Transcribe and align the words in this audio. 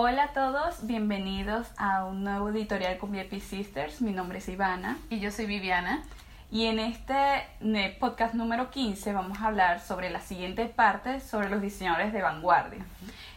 Hola 0.00 0.22
a 0.22 0.28
todos, 0.28 0.86
bienvenidos 0.86 1.66
a 1.76 2.04
un 2.04 2.22
nuevo 2.22 2.50
editorial 2.50 2.98
con 2.98 3.10
VIP 3.10 3.40
Sisters. 3.40 4.00
Mi 4.00 4.12
nombre 4.12 4.38
es 4.38 4.48
Ivana. 4.48 4.96
Y 5.10 5.18
yo 5.18 5.32
soy 5.32 5.46
Viviana. 5.46 6.04
Y 6.52 6.66
en 6.66 6.78
este 6.78 7.16
podcast 7.98 8.34
número 8.34 8.70
15 8.70 9.12
vamos 9.12 9.40
a 9.40 9.46
hablar 9.46 9.80
sobre 9.80 10.08
la 10.10 10.20
siguiente 10.20 10.66
parte 10.66 11.18
sobre 11.18 11.50
los 11.50 11.60
diseñadores 11.60 12.12
de 12.12 12.22
vanguardia. 12.22 12.78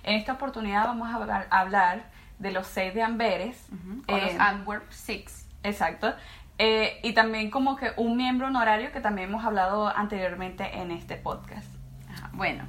En 0.04 0.14
esta 0.14 0.34
oportunidad 0.34 0.86
vamos 0.86 1.10
a 1.10 1.48
hablar 1.50 2.04
de 2.38 2.52
los 2.52 2.68
seis 2.68 2.94
de 2.94 3.02
Amberes. 3.02 3.66
o 4.08 4.12
los 4.12 4.30
eh, 4.30 4.38
Antwerp 4.40 4.92
Six. 4.92 5.48
Exacto. 5.64 6.14
Eh, 6.60 7.00
y 7.02 7.14
también 7.14 7.50
como 7.50 7.76
que 7.76 7.92
un 7.98 8.16
miembro 8.16 8.46
honorario 8.46 8.92
que 8.92 9.02
también 9.02 9.30
hemos 9.30 9.44
hablado 9.44 9.88
anteriormente 9.88 10.78
en 10.78 10.92
este 10.92 11.16
podcast. 11.16 11.68
Bueno, 12.34 12.66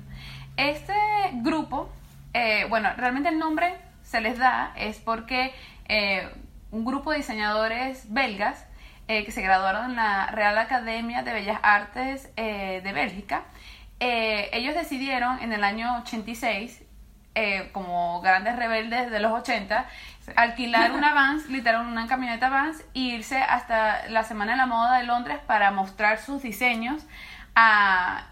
este 0.56 0.94
grupo 1.42 1.90
eh, 2.34 2.66
bueno, 2.68 2.90
realmente 2.96 3.28
el 3.28 3.38
nombre 3.38 3.74
se 4.02 4.20
les 4.20 4.38
da 4.38 4.72
es 4.76 4.98
porque 4.98 5.54
eh, 5.88 6.28
un 6.70 6.84
grupo 6.84 7.10
de 7.10 7.18
diseñadores 7.18 8.12
belgas 8.12 8.66
eh, 9.08 9.24
que 9.24 9.32
se 9.32 9.42
graduaron 9.42 9.90
en 9.90 9.96
la 9.96 10.26
Real 10.28 10.56
Academia 10.58 11.22
de 11.22 11.32
Bellas 11.32 11.58
Artes 11.62 12.34
de 12.36 12.92
Bélgica, 12.94 13.44
ellos 13.98 14.74
decidieron 14.74 15.38
en 15.40 15.52
el 15.52 15.62
año 15.62 15.98
86 15.98 16.82
como 17.72 18.20
grandes 18.20 18.56
rebeldes 18.56 19.10
de 19.10 19.20
los 19.20 19.32
80, 19.32 19.86
alquilar 20.34 20.92
una 20.96 21.14
Vans, 21.14 21.48
literal 21.48 21.86
una 21.86 22.06
camioneta 22.06 22.48
Vans, 22.48 22.84
e 22.94 23.00
irse 23.00 23.38
hasta 23.38 24.08
la 24.08 24.24
Semana 24.24 24.52
de 24.52 24.58
la 24.58 24.66
Moda 24.66 24.98
de 24.98 25.04
Londres 25.04 25.38
para 25.46 25.70
mostrar 25.70 26.18
sus 26.18 26.42
diseños 26.42 27.06
a 27.54 28.31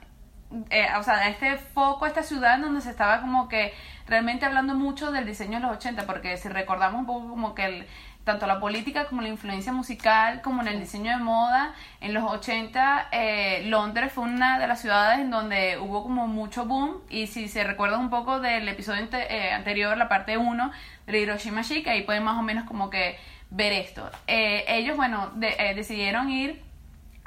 eh, 0.70 0.88
o 0.98 1.02
sea, 1.02 1.28
este 1.28 1.56
foco, 1.56 2.06
esta 2.06 2.22
ciudad 2.22 2.56
en 2.56 2.62
donde 2.62 2.80
se 2.80 2.90
estaba 2.90 3.20
como 3.20 3.48
que 3.48 3.72
realmente 4.06 4.44
hablando 4.44 4.74
mucho 4.74 5.12
del 5.12 5.24
diseño 5.24 5.60
de 5.60 5.66
los 5.66 5.76
80, 5.76 6.06
porque 6.06 6.36
si 6.36 6.48
recordamos 6.48 7.00
un 7.00 7.06
poco 7.06 7.28
como 7.28 7.54
que 7.54 7.64
el, 7.64 7.86
tanto 8.24 8.46
la 8.48 8.58
política 8.58 9.06
como 9.06 9.22
la 9.22 9.28
influencia 9.28 9.72
musical, 9.72 10.40
como 10.42 10.62
en 10.62 10.68
el 10.68 10.80
diseño 10.80 11.12
de 11.12 11.22
moda, 11.22 11.72
en 12.00 12.14
los 12.14 12.24
80 12.24 13.08
eh, 13.12 13.62
Londres 13.66 14.12
fue 14.12 14.24
una 14.24 14.58
de 14.58 14.66
las 14.66 14.80
ciudades 14.80 15.20
en 15.20 15.30
donde 15.30 15.78
hubo 15.78 16.02
como 16.02 16.26
mucho 16.26 16.64
boom, 16.64 17.00
y 17.08 17.28
si 17.28 17.46
se 17.46 17.62
recuerda 17.62 17.98
un 17.98 18.10
poco 18.10 18.40
del 18.40 18.68
episodio 18.68 19.06
eh, 19.12 19.52
anterior, 19.52 19.96
la 19.96 20.08
parte 20.08 20.36
1 20.36 20.72
de 21.06 21.20
Hiroshima 21.20 21.62
Chic, 21.62 21.86
ahí 21.86 22.02
pueden 22.02 22.24
más 22.24 22.38
o 22.38 22.42
menos 22.42 22.64
como 22.64 22.90
que 22.90 23.16
ver 23.50 23.72
esto. 23.72 24.10
ellos, 24.26 24.96
bueno, 24.96 25.30
decidieron 25.34 26.30
ir 26.30 26.69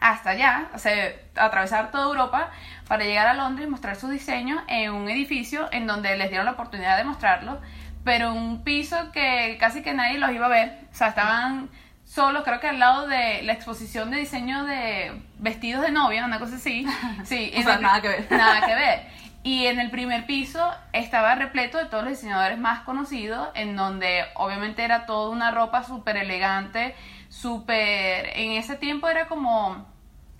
hasta 0.04 0.32
allá, 0.32 0.68
o 0.76 0.78
sea, 0.78 1.14
atravesar 1.38 1.90
toda 1.90 2.04
Europa 2.04 2.52
para 2.90 3.06
llegar 3.06 3.26
a 3.26 3.34
Londres 3.34 3.68
y 3.68 3.70
mostrar 3.72 3.96
sus 3.96 4.10
diseños 4.12 4.62
en 4.68 4.92
un 4.92 5.10
edificio 5.10 5.70
en 5.72 5.88
donde 5.88 6.18
les 6.18 6.28
dieron 6.28 6.46
la 6.46 6.52
oportunidad 6.52 6.98
de 6.98 7.06
mostrarlo, 7.06 7.62
pero 8.04 8.34
un 8.34 8.66
piso 8.66 9.14
que 9.14 9.56
casi 9.62 9.82
que 9.82 9.94
nadie 9.94 10.18
los 10.18 10.30
iba 10.32 10.48
a 10.48 10.50
ver, 10.50 10.78
o 10.92 10.96
sea, 10.96 11.08
estaban 11.08 11.70
solos, 12.04 12.44
creo 12.44 12.60
que 12.60 12.68
al 12.68 12.80
lado 12.80 13.08
de 13.08 13.44
la 13.44 13.54
exposición 13.54 14.12
de 14.12 14.18
diseño 14.18 14.66
de 14.66 15.22
vestidos 15.40 15.82
de 15.82 15.92
novia, 15.92 16.26
una 16.26 16.38
cosa 16.38 16.58
así. 16.58 16.86
Sí, 17.24 17.54
o 17.58 17.62
sea, 17.62 17.78
nada 17.78 18.02
que 18.02 18.10
ver. 18.10 18.28
Nada 18.30 18.60
que 18.66 18.76
ver. 18.76 19.08
Y 19.44 19.68
en 19.68 19.80
el 19.80 19.90
primer 19.90 20.26
piso 20.26 20.70
estaba 20.92 21.36
repleto 21.36 21.78
de 21.78 21.86
todos 21.86 22.04
los 22.04 22.12
diseñadores 22.12 22.60
más 22.60 22.82
conocidos, 22.82 23.48
en 23.56 23.78
donde 23.78 24.26
obviamente 24.36 24.84
era 24.84 25.06
toda 25.06 25.30
una 25.30 25.52
ropa 25.52 25.82
súper 25.84 26.18
elegante, 26.18 26.94
súper... 27.30 28.38
En 28.38 28.52
ese 28.52 28.76
tiempo 28.76 29.08
era 29.08 29.28
como 29.28 29.93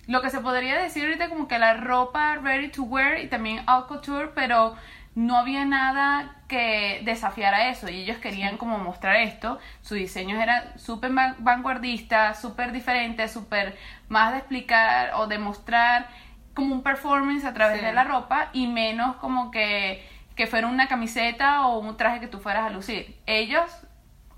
lo 0.06 0.22
que 0.22 0.30
se 0.30 0.40
podría 0.40 0.80
decir 0.80 1.04
ahorita 1.04 1.28
como 1.28 1.48
que 1.48 1.58
la 1.58 1.74
ropa 1.74 2.36
ready 2.36 2.68
to 2.68 2.82
wear 2.82 3.20
y 3.20 3.28
también 3.28 3.62
haute 3.66 3.88
couture, 3.88 4.28
pero 4.34 4.76
no 5.14 5.36
había 5.36 5.64
nada 5.64 6.36
que 6.48 7.02
desafiara 7.04 7.68
eso 7.68 7.88
y 7.88 8.02
ellos 8.02 8.18
querían 8.18 8.56
como 8.56 8.78
mostrar 8.78 9.16
esto. 9.16 9.58
Su 9.80 9.94
diseño 9.94 10.40
era 10.40 10.76
súper 10.76 11.12
vanguardista, 11.38 12.34
súper 12.34 12.72
diferente, 12.72 13.28
súper 13.28 13.76
más 14.08 14.32
de 14.32 14.38
explicar 14.38 15.12
o 15.14 15.26
de 15.26 15.38
mostrar 15.38 16.08
como 16.52 16.74
un 16.74 16.82
performance 16.82 17.44
a 17.44 17.54
través 17.54 17.82
de 17.82 17.92
la 17.92 18.04
ropa 18.04 18.50
y 18.52 18.66
menos 18.66 19.16
como 19.16 19.50
que, 19.50 20.04
que 20.36 20.46
fuera 20.46 20.66
una 20.66 20.88
camiseta 20.88 21.66
o 21.66 21.78
un 21.78 21.96
traje 21.96 22.20
que 22.20 22.28
tú 22.28 22.38
fueras 22.40 22.64
a 22.64 22.70
lucir. 22.70 23.16
Ellos, 23.26 23.70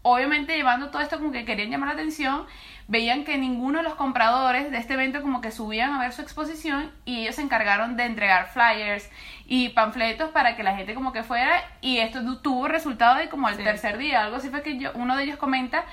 obviamente 0.02 0.56
llevando 0.56 0.90
todo 0.90 1.02
esto 1.02 1.18
como 1.18 1.32
que 1.32 1.44
querían 1.44 1.70
llamar 1.70 1.88
la 1.88 1.94
atención 1.94 2.46
veían 2.88 3.24
que 3.24 3.36
ninguno 3.36 3.78
de 3.78 3.84
los 3.84 3.94
compradores 3.94 4.70
de 4.70 4.78
este 4.78 4.94
evento 4.94 5.20
como 5.20 5.40
que 5.40 5.50
subían 5.50 5.92
a 5.92 6.00
ver 6.00 6.12
su 6.12 6.22
exposición 6.22 6.92
y 7.04 7.22
ellos 7.22 7.34
se 7.34 7.42
encargaron 7.42 7.96
de 7.96 8.04
entregar 8.04 8.48
flyers 8.48 9.10
y 9.46 9.70
panfletos 9.70 10.30
para 10.30 10.56
que 10.56 10.62
la 10.62 10.76
gente 10.76 10.94
como 10.94 11.12
que 11.12 11.24
fuera 11.24 11.64
y 11.80 11.98
esto 11.98 12.38
tuvo 12.38 12.68
resultado 12.68 13.16
de 13.16 13.28
como 13.28 13.48
al 13.48 13.56
tercer 13.56 13.98
día, 13.98 14.22
algo 14.22 14.36
así 14.36 14.50
fue 14.50 14.62
que 14.62 14.78
yo, 14.78 14.92
uno 14.94 15.16
de 15.16 15.24
ellos 15.24 15.36
comenta, 15.36 15.84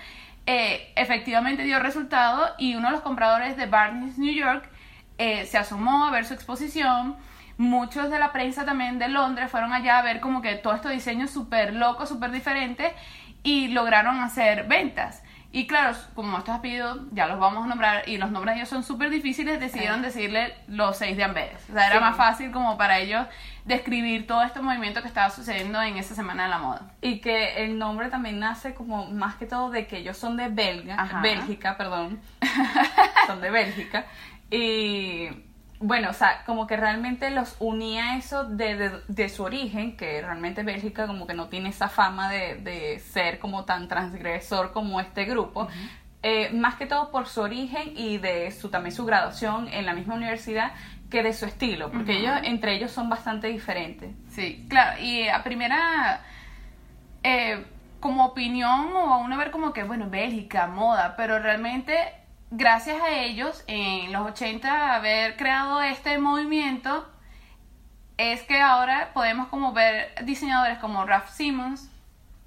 eh, 0.45 0.91
efectivamente 0.95 1.63
dio 1.63 1.79
resultado 1.79 2.53
y 2.57 2.75
uno 2.75 2.87
de 2.87 2.93
los 2.93 3.01
compradores 3.01 3.57
de 3.57 3.65
Barnes 3.65 4.17
New 4.17 4.33
York 4.33 4.69
eh, 5.17 5.45
se 5.45 5.57
asomó 5.57 6.05
a 6.05 6.11
ver 6.11 6.25
su 6.25 6.33
exposición. 6.33 7.15
Muchos 7.57 8.09
de 8.09 8.19
la 8.19 8.31
prensa 8.31 8.65
también 8.65 8.99
de 8.99 9.07
Londres 9.07 9.49
fueron 9.49 9.73
allá 9.73 9.99
a 9.99 10.01
ver 10.01 10.19
como 10.19 10.41
que 10.41 10.55
todos 10.55 10.77
estos 10.77 10.91
diseños 10.91 11.31
súper 11.31 11.73
locos, 11.73 12.09
súper 12.09 12.31
diferentes 12.31 12.91
y 13.43 13.69
lograron 13.69 14.19
hacer 14.19 14.67
ventas. 14.67 15.22
Y 15.55 15.67
claro, 15.67 15.95
como 16.15 16.39
estos 16.39 16.55
apellidos 16.55 16.97
ya 17.11 17.27
los 17.27 17.39
vamos 17.39 17.63
a 17.63 17.67
nombrar 17.67 18.09
y 18.09 18.17
los 18.17 18.31
nombres 18.31 18.55
de 18.55 18.61
ellos 18.61 18.69
son 18.69 18.83
súper 18.83 19.11
difíciles, 19.11 19.59
decidieron 19.59 20.01
decirle 20.01 20.55
los 20.67 20.97
seis 20.97 21.15
de 21.15 21.23
Amberes. 21.23 21.63
O 21.69 21.73
sea, 21.73 21.85
era 21.85 21.99
más 21.99 22.17
fácil 22.17 22.49
como 22.51 22.75
para 22.75 22.97
ellos 22.97 23.27
describir 23.63 24.25
todo 24.25 24.41
este 24.41 24.61
movimiento 24.61 25.03
que 25.03 25.07
estaba 25.07 25.29
sucediendo 25.29 25.79
en 25.79 25.97
esa 25.97 26.15
semana 26.15 26.45
de 26.45 26.49
la 26.49 26.57
moda. 26.57 26.93
Y 27.01 27.19
que 27.19 27.63
el 27.63 27.77
nombre 27.77 28.09
también 28.09 28.39
nace 28.39 28.73
como 28.73 29.05
más 29.11 29.35
que 29.35 29.45
todo 29.45 29.69
de 29.69 29.85
que 29.85 29.99
ellos 29.99 30.17
son 30.17 30.37
de 30.37 30.49
Belga, 30.49 31.21
Bélgica, 31.21 31.77
perdón. 31.77 32.19
son 33.27 33.39
de 33.39 33.51
Bélgica. 33.51 34.07
Y 34.49 35.29
bueno, 35.83 36.09
o 36.09 36.13
sea, 36.13 36.43
como 36.45 36.65
que 36.65 36.77
realmente 36.77 37.29
los 37.29 37.57
unía 37.59 38.15
eso 38.15 38.45
de, 38.45 39.01
de, 39.07 39.29
su 39.29 39.43
origen, 39.43 39.97
que 39.97 40.21
realmente 40.21 40.63
Bélgica 40.63 41.07
como 41.07 41.27
que 41.27 41.33
no 41.33 41.49
tiene 41.49 41.69
esa 41.69 41.89
fama 41.89 42.31
de, 42.31 42.55
de 42.55 42.99
ser 42.99 43.37
como 43.37 43.65
tan 43.65 43.89
transgresor 43.89 44.71
como 44.71 45.01
este 45.01 45.25
grupo, 45.25 45.67
eh, 46.21 46.51
más 46.53 46.75
que 46.75 46.85
todo 46.85 47.11
por 47.11 47.27
su 47.27 47.41
origen 47.41 47.91
y 47.97 48.17
de 48.17 48.51
su 48.51 48.69
también 48.69 48.95
su 48.95 49.05
graduación 49.05 49.67
en 49.67 49.85
la 49.85 49.93
misma 49.93 50.15
universidad 50.15 50.71
que 51.09 51.21
de 51.21 51.33
su 51.33 51.45
estilo, 51.45 51.91
porque 51.91 52.17
ellos 52.17 52.39
entre 52.43 52.75
ellos 52.75 52.91
son 52.91 53.09
bastante 53.09 53.47
diferentes. 53.47 54.09
Sí, 54.29 54.65
claro, 54.69 55.01
y 55.01 55.27
a 55.27 55.43
primera... 55.43 56.21
Eh, 57.23 57.65
como 57.99 58.25
opinión 58.25 58.91
o 58.93 59.13
a 59.13 59.17
uno 59.19 59.37
ver 59.37 59.49
como 59.49 59.71
que, 59.71 59.83
bueno, 59.83 60.09
Bélgica, 60.09 60.67
moda, 60.67 61.15
pero 61.15 61.39
realmente 61.39 61.93
gracias 62.55 63.01
a 63.01 63.09
ellos, 63.09 63.63
en 63.65 64.11
los 64.11 64.27
80, 64.27 64.95
haber 64.95 65.35
creado 65.37 65.81
este 65.81 66.19
movimiento, 66.19 67.09
es 68.17 68.43
que 68.43 68.61
ahora 68.61 69.09
podemos 69.13 69.47
como 69.47 69.73
ver 69.73 70.13
diseñadores 70.23 70.77
como 70.77 71.03
Ralph 71.03 71.29
Simmons, 71.29 71.89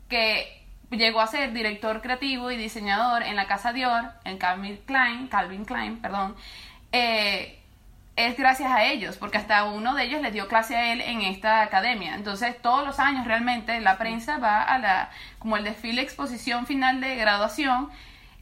que 0.08 0.64
llegó 0.90 1.20
a 1.20 1.26
ser 1.26 1.52
director 1.52 2.00
creativo 2.02 2.52
y 2.52 2.56
diseñador 2.56 3.24
en 3.24 3.34
la 3.34 3.48
casa 3.48 3.72
Dior, 3.72 4.04
en 4.24 4.38
Calvin 4.38 4.76
Klein, 4.86 5.26
Calvin 5.26 5.64
Klein, 5.64 6.00
perdón, 6.00 6.36
eh, 6.92 7.60
es 8.14 8.36
gracias 8.36 8.70
a 8.70 8.84
ellos, 8.84 9.16
porque 9.16 9.38
hasta 9.38 9.64
uno 9.64 9.94
de 9.94 10.04
ellos 10.04 10.22
le 10.22 10.30
dio 10.30 10.46
clase 10.46 10.76
a 10.76 10.92
él 10.92 11.00
en 11.00 11.20
esta 11.22 11.62
academia. 11.62 12.14
Entonces, 12.14 12.56
todos 12.62 12.86
los 12.86 13.00
años 13.00 13.26
realmente 13.26 13.80
la 13.80 13.98
prensa 13.98 14.38
va 14.38 14.62
a 14.62 14.78
la, 14.78 15.10
como 15.40 15.56
el 15.56 15.64
desfile 15.64 16.00
exposición 16.00 16.66
final 16.66 17.00
de 17.00 17.16
graduación, 17.16 17.90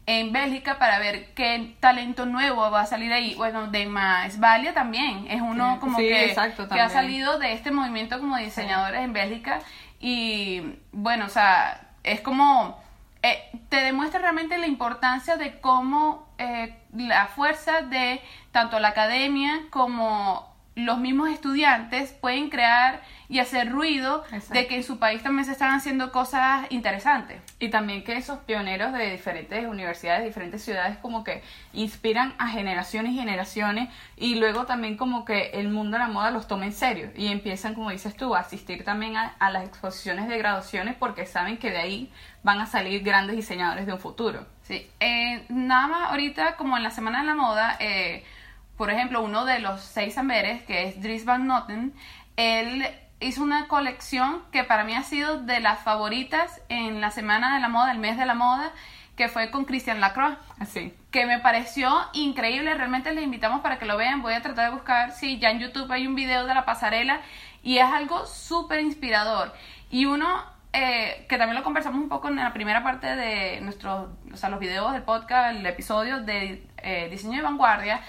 en 0.06 0.32
Bélgica 0.32 0.78
para 0.78 0.98
ver 0.98 1.32
qué 1.34 1.76
talento 1.80 2.26
nuevo 2.26 2.70
va 2.70 2.82
a 2.82 2.86
salir 2.86 3.12
ahí. 3.12 3.34
Bueno, 3.34 3.68
de 3.68 3.86
Valia 4.38 4.74
también. 4.74 5.26
Es 5.28 5.40
uno 5.40 5.78
como 5.80 5.96
que, 5.96 6.34
que 6.72 6.80
ha 6.80 6.88
salido 6.88 7.38
de 7.38 7.52
este 7.52 7.70
movimiento 7.70 8.18
como 8.20 8.36
diseñadores 8.36 9.00
en 9.00 9.12
Bélgica. 9.12 9.60
Y 10.00 10.78
bueno, 10.92 11.26
o 11.26 11.30
sea, 11.30 11.88
es 12.02 12.20
como 12.20 12.82
eh, 13.22 13.42
te 13.70 13.76
demuestra 13.76 14.20
realmente 14.20 14.58
la 14.58 14.66
importancia 14.66 15.36
de 15.36 15.58
cómo 15.58 16.28
eh, 16.36 16.76
la 16.94 17.26
fuerza 17.28 17.80
de 17.80 18.20
tanto 18.52 18.78
la 18.80 18.88
academia 18.88 19.62
como 19.70 20.53
los 20.74 20.98
mismos 20.98 21.30
estudiantes 21.30 22.12
pueden 22.12 22.50
crear 22.50 23.00
y 23.28 23.38
hacer 23.38 23.70
ruido 23.70 24.24
de 24.50 24.66
que 24.66 24.76
en 24.76 24.82
su 24.82 24.98
país 24.98 25.22
también 25.22 25.44
se 25.44 25.52
están 25.52 25.74
haciendo 25.74 26.12
cosas 26.12 26.66
interesantes. 26.70 27.40
Y 27.58 27.68
también 27.68 28.04
que 28.04 28.16
esos 28.16 28.38
pioneros 28.40 28.92
de 28.92 29.10
diferentes 29.12 29.66
universidades, 29.66 30.24
diferentes 30.24 30.62
ciudades, 30.62 30.98
como 30.98 31.24
que 31.24 31.42
inspiran 31.72 32.34
a 32.38 32.48
generaciones 32.48 33.12
y 33.12 33.18
generaciones 33.18 33.88
y 34.16 34.34
luego 34.34 34.66
también 34.66 34.96
como 34.96 35.24
que 35.24 35.50
el 35.54 35.68
mundo 35.68 35.96
de 35.96 36.04
la 36.04 36.08
moda 36.08 36.30
los 36.30 36.48
toma 36.48 36.66
en 36.66 36.72
serio 36.72 37.10
y 37.16 37.28
empiezan, 37.28 37.74
como 37.74 37.90
dices 37.90 38.16
tú, 38.16 38.34
a 38.34 38.40
asistir 38.40 38.84
también 38.84 39.16
a, 39.16 39.50
las 39.50 39.64
exposiciones 39.64 40.28
de 40.28 40.36
graduaciones 40.38 40.96
porque 40.96 41.26
saben 41.26 41.56
que 41.58 41.70
de 41.70 41.78
ahí 41.78 42.12
van 42.42 42.60
a 42.60 42.66
salir 42.66 43.02
grandes 43.02 43.36
diseñadores 43.36 43.86
de 43.86 43.92
un 43.92 44.00
futuro. 44.00 44.46
Sí, 44.62 44.90
eh, 45.00 45.44
nada 45.48 45.86
más 45.86 46.10
ahorita 46.10 46.56
como 46.56 46.76
en 46.76 46.82
la 46.82 46.90
Semana 46.90 47.20
de 47.20 47.26
la 47.26 47.34
Moda, 47.34 47.76
eh, 47.80 48.24
por 48.76 48.90
ejemplo, 48.90 49.22
uno 49.22 49.44
de 49.44 49.58
los 49.60 49.80
seis 49.80 50.18
amberes, 50.18 50.62
que 50.64 50.88
es 50.88 51.00
Dries 51.00 51.24
Van 51.24 51.46
Noten, 51.46 51.92
él 52.36 52.86
hizo 53.20 53.42
una 53.42 53.68
colección 53.68 54.42
que 54.52 54.64
para 54.64 54.84
mí 54.84 54.94
ha 54.94 55.02
sido 55.02 55.40
de 55.40 55.60
las 55.60 55.80
favoritas 55.80 56.60
en 56.68 57.00
la 57.00 57.10
semana 57.10 57.54
de 57.54 57.60
la 57.60 57.68
moda, 57.68 57.92
el 57.92 57.98
mes 57.98 58.18
de 58.18 58.26
la 58.26 58.34
moda, 58.34 58.72
que 59.16 59.28
fue 59.28 59.50
con 59.50 59.64
Christian 59.64 60.00
Lacroix. 60.00 60.36
Así. 60.58 60.92
Que 61.10 61.26
me 61.26 61.38
pareció 61.38 61.90
increíble, 62.12 62.74
realmente 62.74 63.12
les 63.12 63.24
invitamos 63.24 63.60
para 63.60 63.78
que 63.78 63.86
lo 63.86 63.96
vean. 63.96 64.22
Voy 64.22 64.34
a 64.34 64.42
tratar 64.42 64.70
de 64.70 64.74
buscar 64.74 65.12
si 65.12 65.38
ya 65.38 65.50
en 65.50 65.60
YouTube 65.60 65.90
hay 65.92 66.06
un 66.06 66.14
video 66.14 66.46
de 66.46 66.54
la 66.54 66.64
pasarela 66.64 67.20
y 67.62 67.78
es 67.78 67.84
algo 67.84 68.26
súper 68.26 68.80
inspirador. 68.80 69.54
Y 69.90 70.06
uno 70.06 70.42
eh, 70.72 71.24
que 71.28 71.38
también 71.38 71.56
lo 71.56 71.62
conversamos 71.62 72.00
un 72.00 72.08
poco 72.08 72.26
en 72.26 72.34
la 72.34 72.52
primera 72.52 72.82
parte 72.82 73.06
de 73.14 73.60
nuestros, 73.60 74.08
o 74.32 74.36
sea, 74.36 74.48
los 74.48 74.58
videos 74.58 74.92
del 74.92 75.02
podcast, 75.02 75.56
el 75.56 75.64
episodio 75.64 76.20
de 76.20 76.66
eh, 76.78 77.08
diseño 77.12 77.36
de 77.36 77.42
vanguardia, 77.42 78.00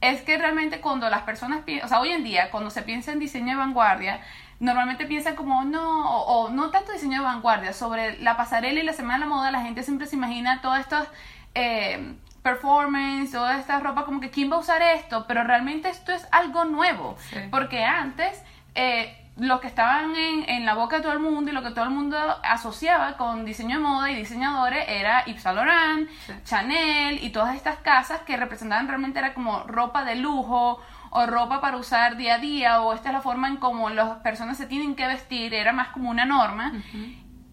es 0.00 0.22
que 0.22 0.38
realmente 0.38 0.80
cuando 0.80 1.10
las 1.10 1.22
personas, 1.22 1.60
o 1.82 1.88
sea, 1.88 2.00
hoy 2.00 2.10
en 2.10 2.24
día, 2.24 2.50
cuando 2.50 2.70
se 2.70 2.82
piensa 2.82 3.12
en 3.12 3.18
diseño 3.18 3.50
de 3.50 3.56
vanguardia, 3.56 4.20
normalmente 4.58 5.06
piensan 5.06 5.36
como, 5.36 5.64
no, 5.64 6.22
o, 6.22 6.50
no 6.50 6.70
tanto 6.70 6.92
diseño 6.92 7.18
de 7.18 7.24
vanguardia, 7.24 7.72
sobre 7.72 8.18
la 8.20 8.36
pasarela 8.36 8.80
y 8.80 8.82
la 8.82 8.92
semana 8.92 9.14
de 9.14 9.20
la 9.20 9.26
moda, 9.26 9.50
la 9.50 9.62
gente 9.62 9.82
siempre 9.82 10.06
se 10.06 10.16
imagina 10.16 10.60
todas 10.62 10.80
estas 10.80 11.08
eh, 11.54 12.14
performance, 12.42 13.32
toda 13.32 13.58
esta 13.58 13.80
ropa, 13.80 14.04
como 14.04 14.20
que 14.20 14.30
quién 14.30 14.50
va 14.50 14.56
a 14.56 14.60
usar 14.60 14.80
esto, 14.82 15.26
pero 15.26 15.44
realmente 15.44 15.88
esto 15.88 16.12
es 16.12 16.26
algo 16.30 16.64
nuevo, 16.64 17.16
porque 17.50 17.84
antes... 17.84 18.42
Eh, 18.74 19.16
lo 19.40 19.58
que 19.60 19.68
estaban 19.68 20.14
en, 20.14 20.48
en, 20.48 20.66
la 20.66 20.74
boca 20.74 20.96
de 20.96 21.02
todo 21.02 21.12
el 21.12 21.18
mundo 21.18 21.50
y 21.50 21.54
lo 21.54 21.62
que 21.62 21.70
todo 21.70 21.86
el 21.86 21.90
mundo 21.90 22.18
asociaba 22.42 23.16
con 23.16 23.46
diseño 23.46 23.78
de 23.78 23.82
moda 23.82 24.10
y 24.10 24.16
diseñadores 24.16 24.84
era 24.86 25.24
Yves 25.24 25.42
Saint 25.42 25.56
Laurent, 25.56 26.10
Chanel 26.44 27.24
y 27.24 27.30
todas 27.30 27.56
estas 27.56 27.78
casas 27.78 28.20
que 28.20 28.36
representaban 28.36 28.86
realmente 28.86 29.18
era 29.18 29.32
como 29.32 29.64
ropa 29.64 30.04
de 30.04 30.16
lujo 30.16 30.78
o 31.10 31.26
ropa 31.26 31.62
para 31.62 31.78
usar 31.78 32.18
día 32.18 32.34
a 32.34 32.38
día 32.38 32.82
o 32.82 32.92
esta 32.92 33.08
es 33.08 33.14
la 33.14 33.22
forma 33.22 33.48
en 33.48 33.56
cómo 33.56 33.88
las 33.88 34.18
personas 34.18 34.58
se 34.58 34.66
tienen 34.66 34.94
que 34.94 35.06
vestir, 35.06 35.54
era 35.54 35.72
más 35.72 35.88
como 35.88 36.10
una 36.10 36.26
norma. 36.26 36.74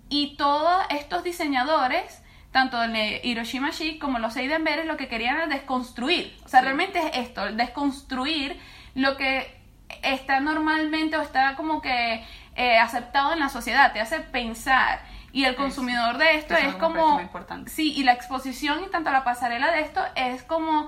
Y 0.09 0.35
todos 0.35 0.85
estos 0.89 1.23
diseñadores, 1.23 2.21
tanto 2.51 2.83
el 2.83 2.95
Hiroshima 3.23 3.71
Chic 3.71 3.99
como 3.99 4.19
los 4.19 4.33
Seiden 4.33 4.65
Beres, 4.65 4.85
lo 4.85 4.97
que 4.97 5.07
querían 5.07 5.37
era 5.37 5.47
desconstruir. 5.47 6.37
O 6.43 6.49
sea, 6.49 6.61
realmente 6.61 6.99
es 6.99 7.17
esto, 7.17 7.45
desconstruir 7.53 8.59
lo 8.93 9.15
que 9.15 9.56
está 10.01 10.39
normalmente 10.39 11.17
o 11.17 11.21
está 11.21 11.55
como 11.55 11.81
que 11.81 12.23
eh, 12.55 12.77
aceptado 12.77 13.33
en 13.33 13.39
la 13.39 13.49
sociedad, 13.49 13.93
te 13.93 13.99
hace 13.99 14.19
pensar. 14.19 14.99
Y 15.31 15.45
el 15.45 15.55
consumidor 15.55 16.17
de 16.17 16.35
esto 16.35 16.55
es 16.55 16.73
como... 16.75 17.21
Sí, 17.67 17.93
y 17.93 18.03
la 18.03 18.13
exposición 18.13 18.83
y 18.83 18.87
tanto 18.87 19.11
la 19.11 19.23
pasarela 19.23 19.71
de 19.71 19.81
esto 19.81 20.01
es 20.15 20.41
como 20.43 20.87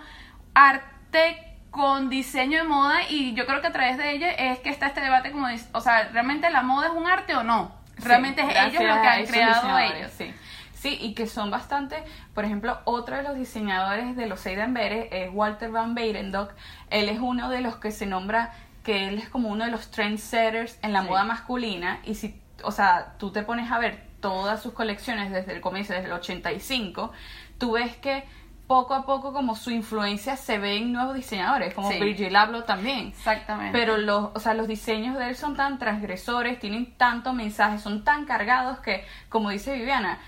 arte 0.56 1.46
con 1.70 2.10
diseño 2.10 2.58
de 2.58 2.68
moda 2.68 3.04
y 3.10 3.34
yo 3.36 3.46
creo 3.46 3.62
que 3.62 3.68
a 3.68 3.72
través 3.72 3.98
de 3.98 4.12
ella 4.12 4.32
es 4.32 4.60
que 4.60 4.70
está 4.70 4.88
este 4.88 5.02
debate 5.02 5.32
como, 5.32 5.48
o 5.74 5.82
sea, 5.82 6.10
¿realmente 6.12 6.50
la 6.50 6.64
moda 6.64 6.88
es 6.88 6.94
un 6.94 7.08
arte 7.08 7.36
o 7.36 7.44
no? 7.44 7.76
Realmente 7.98 8.42
es 8.42 8.50
ellos 8.50 8.84
lo 8.84 9.02
que 9.02 9.08
han 9.08 9.26
creado 9.26 9.78
ellos. 9.78 10.12
Sí. 10.18 10.34
Sí, 10.74 10.98
y 11.02 11.14
que 11.14 11.28
son 11.28 11.52
bastante, 11.52 12.02
por 12.34 12.46
ejemplo, 12.46 12.80
otro 12.86 13.18
de 13.18 13.24
los 13.24 13.36
diseñadores 13.36 14.16
de 14.16 14.28
los 14.28 14.40
Seiden 14.40 14.78
es 14.78 15.30
Walter 15.34 15.70
Van 15.72 15.94
Beirendorf. 15.94 16.54
Él 16.90 17.10
es 17.10 17.20
uno 17.20 17.50
de 17.50 17.60
los 17.60 17.76
que 17.76 17.92
se 17.92 18.06
nombra 18.06 18.54
que 18.84 19.08
él 19.08 19.18
es 19.18 19.30
como 19.30 19.50
uno 19.50 19.66
de 19.66 19.72
los 19.72 19.92
trendsetters 19.92 20.78
en 20.82 20.94
la 20.94 21.02
moda 21.02 21.24
masculina 21.24 22.00
y 22.04 22.16
si, 22.16 22.40
o 22.64 22.72
sea, 22.72 23.16
tú 23.18 23.32
te 23.32 23.44
pones 23.44 23.72
a 23.72 23.80
ver 23.80 24.10
todas 24.20 24.62
sus 24.62 24.74
colecciones 24.74 25.32
desde 25.32 25.54
el 25.54 25.62
comienzo, 25.62 25.94
desde 25.94 26.08
el 26.08 26.14
85, 26.14 27.12
tú 27.58 27.74
ves 27.74 27.96
que 27.98 28.26
poco 28.68 28.94
a 28.94 29.04
poco 29.04 29.34
como 29.34 29.56
su 29.56 29.72
influencia 29.72 30.38
se 30.38 30.60
ve 30.60 30.78
en 30.78 30.94
nuevos 30.94 31.16
diseñadores, 31.16 31.74
como 31.74 31.90
Virgil 31.90 32.36
Abloh 32.36 32.66
también. 32.66 33.08
Exactamente. 33.08 33.76
Pero 33.78 33.98
los, 33.98 34.30
o 34.36 34.40
sea, 34.40 34.54
los 34.54 34.68
diseños 34.68 35.18
de 35.18 35.30
él 35.30 35.36
son 35.36 35.56
tan 35.56 35.80
transgresores, 35.80 36.60
tienen 36.60 36.96
tanto 36.96 37.34
mensaje, 37.34 37.80
son 37.80 38.04
tan 38.04 38.26
cargados 38.26 38.80
que, 38.80 39.04
como 39.28 39.50
dice 39.50 39.74
Viviana, 39.74 40.20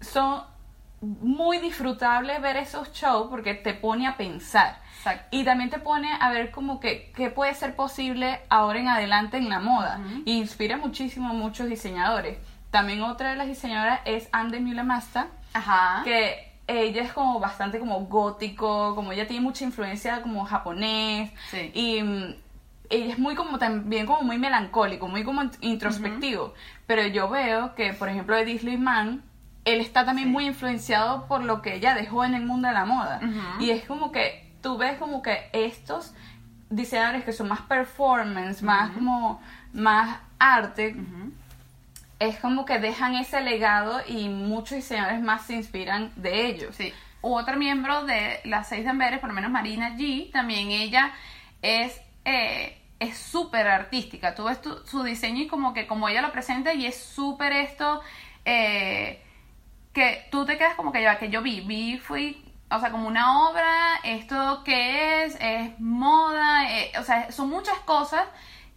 son 0.00 0.44
muy 1.00 1.58
disfrutables 1.58 2.40
ver 2.40 2.56
esos 2.56 2.92
shows 2.92 3.28
porque 3.28 3.54
te 3.54 3.74
pone 3.74 4.06
a 4.06 4.16
pensar. 4.16 4.80
Y 5.30 5.44
también 5.44 5.70
te 5.70 5.78
pone 5.78 6.10
a 6.20 6.30
ver 6.30 6.50
como 6.50 6.80
que 6.80 7.12
qué 7.14 7.30
puede 7.30 7.54
ser 7.54 7.76
posible 7.76 8.40
ahora 8.48 8.80
en 8.80 8.88
adelante 8.88 9.36
en 9.36 9.48
la 9.48 9.60
moda. 9.60 10.00
Y 10.24 10.38
inspira 10.38 10.76
muchísimo 10.76 11.28
a 11.28 11.32
muchos 11.32 11.68
diseñadores. 11.68 12.38
También 12.70 13.02
otra 13.02 13.30
de 13.30 13.36
las 13.36 13.46
diseñadoras 13.46 14.00
es 14.04 14.28
Ande 14.32 14.60
Masta 14.60 15.28
Ajá. 15.54 16.02
que 16.04 16.52
ella 16.66 17.02
es 17.02 17.12
como 17.12 17.38
bastante 17.38 17.78
como 17.78 18.00
gótico, 18.06 18.94
como 18.94 19.12
ella 19.12 19.26
tiene 19.26 19.42
mucha 19.42 19.64
influencia 19.64 20.22
como 20.22 20.44
japonés. 20.44 21.30
Y 21.72 22.02
mm, 22.02 22.34
ella 22.90 23.12
es 23.12 23.18
muy 23.18 23.34
como 23.34 23.58
también 23.58 24.06
como 24.06 24.22
muy 24.22 24.38
melancólico, 24.38 25.06
muy 25.06 25.22
como 25.22 25.42
introspectivo. 25.60 26.54
Pero 26.86 27.06
yo 27.06 27.28
veo 27.28 27.74
que, 27.74 27.92
por 27.92 28.08
ejemplo, 28.08 28.36
Edith 28.36 28.62
Mann 28.78 29.22
él 29.66 29.80
está 29.80 30.06
también 30.06 30.30
muy 30.30 30.46
influenciado 30.46 31.26
por 31.26 31.44
lo 31.44 31.60
que 31.60 31.74
ella 31.74 31.94
dejó 31.94 32.24
en 32.24 32.34
el 32.34 32.46
mundo 32.46 32.68
de 32.68 32.74
la 32.74 32.86
moda. 32.86 33.20
Y 33.60 33.70
es 33.70 33.84
como 33.84 34.12
que 34.12 34.48
tú 34.62 34.78
ves 34.78 34.96
como 34.96 35.22
que 35.22 35.50
estos 35.52 36.14
diseñadores 36.70 37.24
que 37.24 37.32
son 37.32 37.48
más 37.48 37.60
performance, 37.62 38.62
más 38.62 38.92
como 38.92 39.42
más 39.72 40.20
arte, 40.38 40.96
es 42.20 42.38
como 42.38 42.64
que 42.64 42.78
dejan 42.78 43.16
ese 43.16 43.40
legado 43.40 44.00
y 44.06 44.28
muchos 44.28 44.76
diseñadores 44.76 45.20
más 45.20 45.46
se 45.46 45.54
inspiran 45.54 46.12
de 46.14 46.46
ellos. 46.46 46.76
Sí. 46.76 46.92
Otro 47.20 47.56
miembro 47.56 48.04
de 48.04 48.40
las 48.44 48.68
seis 48.68 48.84
de 48.84 48.90
Amberes, 48.90 49.18
por 49.18 49.30
lo 49.30 49.34
menos 49.34 49.50
Marina 49.50 49.96
G, 49.96 50.30
también 50.30 50.70
ella 50.70 51.12
es 51.60 52.00
eh, 52.24 52.80
es 53.00 53.18
súper 53.18 53.66
artística. 53.66 54.36
Tú 54.36 54.44
ves 54.44 54.60
su 54.84 55.02
diseño 55.02 55.42
y 55.42 55.46
como 55.48 55.74
que 55.74 55.88
como 55.88 56.08
ella 56.08 56.22
lo 56.22 56.30
presenta 56.30 56.72
y 56.72 56.86
es 56.86 56.96
súper 56.96 57.52
esto 57.52 58.00
eh, 58.44 59.22
que 59.96 60.28
tú 60.30 60.44
te 60.44 60.58
quedas 60.58 60.74
como 60.74 60.92
que 60.92 61.02
que 61.18 61.30
yo 61.30 61.40
vi, 61.40 61.62
vi 61.62 61.96
fui 61.96 62.46
o 62.70 62.80
sea, 62.80 62.90
como 62.90 63.08
una 63.08 63.48
obra, 63.48 63.96
esto 64.04 64.62
qué 64.62 65.24
es, 65.24 65.38
es 65.40 65.78
moda, 65.78 66.70
eh, 66.70 66.92
o 66.98 67.02
sea, 67.02 67.32
son 67.32 67.48
muchas 67.48 67.78
cosas 67.80 68.26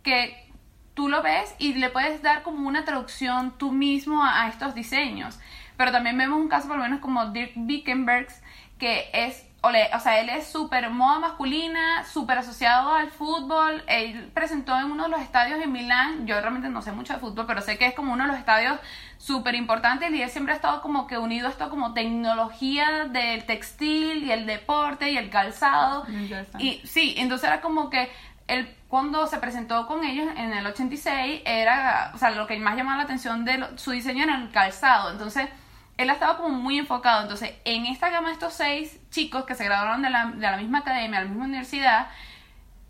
que 0.02 0.48
tú 0.94 1.10
lo 1.10 1.22
ves 1.22 1.54
y 1.58 1.74
le 1.74 1.90
puedes 1.90 2.22
dar 2.22 2.44
como 2.44 2.68
una 2.68 2.86
traducción 2.86 3.58
tú 3.58 3.72
mismo 3.74 4.24
a, 4.24 4.48
estos 4.48 4.76
diseños. 4.76 5.40
Pero 5.76 5.92
también 5.92 6.18
vemos 6.18 6.40
un 6.40 6.50
caso 6.50 6.68
por 6.68 6.78
lo 6.78 6.84
menos 6.84 7.00
como 7.00 7.32
Dirk 7.32 7.54
Wickenbergs, 7.58 8.42
que 8.78 9.10
es 9.12 9.46
o 9.62 10.00
sea, 10.00 10.20
él 10.20 10.30
es 10.30 10.48
súper 10.48 10.90
moda 10.90 11.20
masculina, 11.20 12.06
súper 12.06 12.38
asociado 12.38 12.94
al 12.94 13.12
fútbol. 13.12 13.84
Él 13.88 14.32
presentó 14.34 14.78
en 14.78 14.86
uno 14.86 15.04
de 15.04 15.10
los 15.10 15.22
estadios 15.22 15.62
en 15.62 15.72
Milán. 15.72 16.26
Yo 16.26 16.40
realmente 16.40 16.70
no 16.70 16.82
sé 16.82 16.94
mucho 16.94 17.14
de 17.14 17.20
fútbol, 17.20 17.46
pero 17.46 17.62
sé 17.62 17.78
que 17.78 17.86
es 17.86 17.94
como 17.94 18.14
uno 18.14 18.24
de 18.24 18.30
los 18.30 18.38
estadios 18.38 18.80
súper 19.18 19.56
importantes. 19.56 20.12
Y 20.12 20.22
él 20.22 20.30
siempre 20.30 20.54
ha 20.54 20.56
estado 20.56 20.82
como 20.82 21.08
que 21.08 21.18
unido 21.18 21.48
a 21.48 21.52
esto 21.52 21.70
como 21.70 21.94
tecnología 21.94 23.06
del 23.06 23.46
textil 23.46 24.24
y 24.24 24.32
el 24.32 24.46
deporte 24.46 25.12
y 25.12 25.18
el 25.18 25.30
calzado. 25.30 26.06
Y 26.58 26.82
sí, 26.86 27.16
entonces 27.18 27.48
era 27.48 27.60
como 27.60 27.90
que 27.90 28.10
él 28.48 28.74
cuando 28.88 29.28
se 29.28 29.38
presentó 29.38 29.86
con 29.86 30.04
ellos 30.04 30.28
en 30.36 30.52
el 30.54 30.66
86 30.66 31.44
era, 31.46 32.12
o 32.16 32.18
sea, 32.18 32.32
lo 32.32 32.48
que 32.48 32.58
más 32.58 32.76
llamaba 32.76 32.98
la 32.98 33.04
atención 33.04 33.46
de 33.46 33.64
su 33.76 33.92
diseño 33.92 34.24
era 34.24 34.36
el 34.36 34.50
calzado. 34.52 35.12
Entonces 35.12 35.50
él 36.00 36.10
ha 36.10 36.14
estado 36.14 36.38
como 36.38 36.50
muy 36.50 36.80
enfocado. 36.80 37.24
Entonces, 37.24 37.56
en 37.66 37.86
esta 37.86 38.10
gama 38.10 38.30
de 38.30 38.36
estos 38.36 38.54
seis 38.54 39.02
chicos 39.12 39.44
que 39.44 39.54
se 39.54 39.66
graduaron 39.66 40.02
de 40.02 40.10
la, 40.10 40.28
de 40.28 40.40
la 40.40 40.56
misma 40.56 40.80
academia, 40.80 41.20
de 41.20 41.26
la 41.26 41.30
misma 41.30 41.46
universidad, 41.46 42.08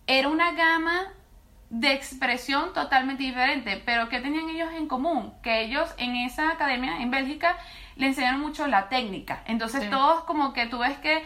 era 0.06 0.30
una 0.30 0.52
gama 0.52 1.08
de 1.72 1.92
expresión 1.92 2.72
totalmente 2.72 3.24
diferente. 3.24 3.82
Pero 3.84 4.10
¿qué 4.10 4.20
tenían 4.20 4.48
ellos 4.52 4.70
en 4.78 4.88
común? 4.88 5.34
Que 5.42 5.64
ellos 5.64 5.92
en 5.98 6.18
esa 6.18 6.52
academia 6.52 7.02
en 7.02 7.10
Bélgica 7.10 7.58
le 7.96 8.06
enseñaron 8.06 8.42
mucho 8.42 8.68
la 8.68 8.90
técnica. 8.90 9.42
Entonces, 9.48 9.90
todos 9.90 10.24
como 10.26 10.54
que 10.54 10.68
tú 10.68 10.78
ves 10.78 11.00
que 11.00 11.26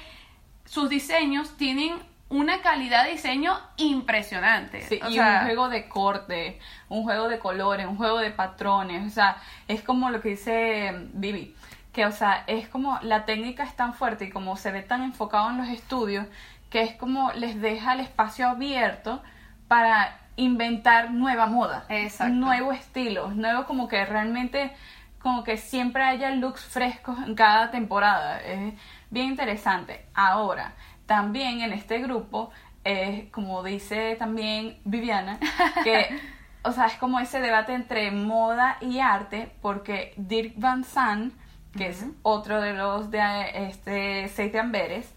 sus 0.63 0.87
diseños 0.87 1.57
tienen 1.57 1.95
una 2.29 2.61
calidad 2.61 3.03
de 3.03 3.11
diseño 3.11 3.59
impresionante. 3.75 4.83
Sí, 4.83 5.01
y 5.09 5.19
un 5.19 5.39
juego 5.41 5.67
de 5.67 5.89
corte, 5.89 6.59
un 6.87 7.03
juego 7.03 7.27
de 7.27 7.39
colores, 7.39 7.85
un 7.87 7.97
juego 7.97 8.19
de 8.19 8.31
patrones. 8.31 9.05
O 9.05 9.13
sea, 9.13 9.35
es 9.67 9.83
como 9.83 10.09
lo 10.09 10.21
que 10.21 10.29
dice 10.29 11.09
Vivi 11.11 11.53
que, 11.93 12.05
o 12.05 12.11
sea, 12.11 12.43
es 12.47 12.67
como 12.67 12.99
la 13.01 13.25
técnica 13.25 13.63
es 13.63 13.75
tan 13.75 13.93
fuerte 13.93 14.25
y 14.25 14.29
como 14.29 14.57
se 14.57 14.71
ve 14.71 14.81
tan 14.81 15.03
enfocado 15.03 15.49
en 15.51 15.57
los 15.57 15.69
estudios, 15.69 16.25
que 16.69 16.81
es 16.81 16.95
como 16.95 17.31
les 17.33 17.61
deja 17.61 17.93
el 17.93 17.99
espacio 17.99 18.47
abierto 18.49 19.21
para 19.67 20.17
inventar 20.35 21.11
nueva 21.11 21.45
moda, 21.45 21.85
Exacto. 21.89 22.33
nuevos 22.33 22.75
estilos, 22.75 23.35
nuevos 23.35 23.65
como 23.65 23.87
que 23.87 24.03
realmente 24.05 24.71
como 25.19 25.43
que 25.43 25.55
siempre 25.55 26.03
haya 26.03 26.31
looks 26.31 26.65
frescos 26.65 27.17
en 27.19 27.35
cada 27.35 27.71
temporada. 27.71 28.41
Es 28.41 28.73
bien 29.09 29.27
interesante. 29.27 30.05
Ahora, 30.13 30.73
también 31.05 31.61
en 31.61 31.71
este 31.71 31.99
grupo, 31.99 32.51
es 32.83 33.29
como 33.31 33.63
dice 33.63 34.15
también 34.17 34.79
Viviana, 34.83 35.39
que 35.83 36.19
o 36.63 36.71
sea, 36.71 36.87
es 36.87 36.95
como 36.95 37.19
ese 37.19 37.39
debate 37.39 37.73
entre 37.73 38.09
moda 38.11 38.77
y 38.81 38.99
arte, 38.99 39.51
porque 39.61 40.13
Dirk 40.17 40.53
Van 40.57 40.83
Zandt 40.83 41.35
que 41.77 41.87
es 41.87 42.05
otro 42.21 42.61
de 42.61 42.73
los 42.73 43.09
de 43.11 43.21
este 43.53 44.27
Seis 44.29 44.55
Amberes, 44.55 45.11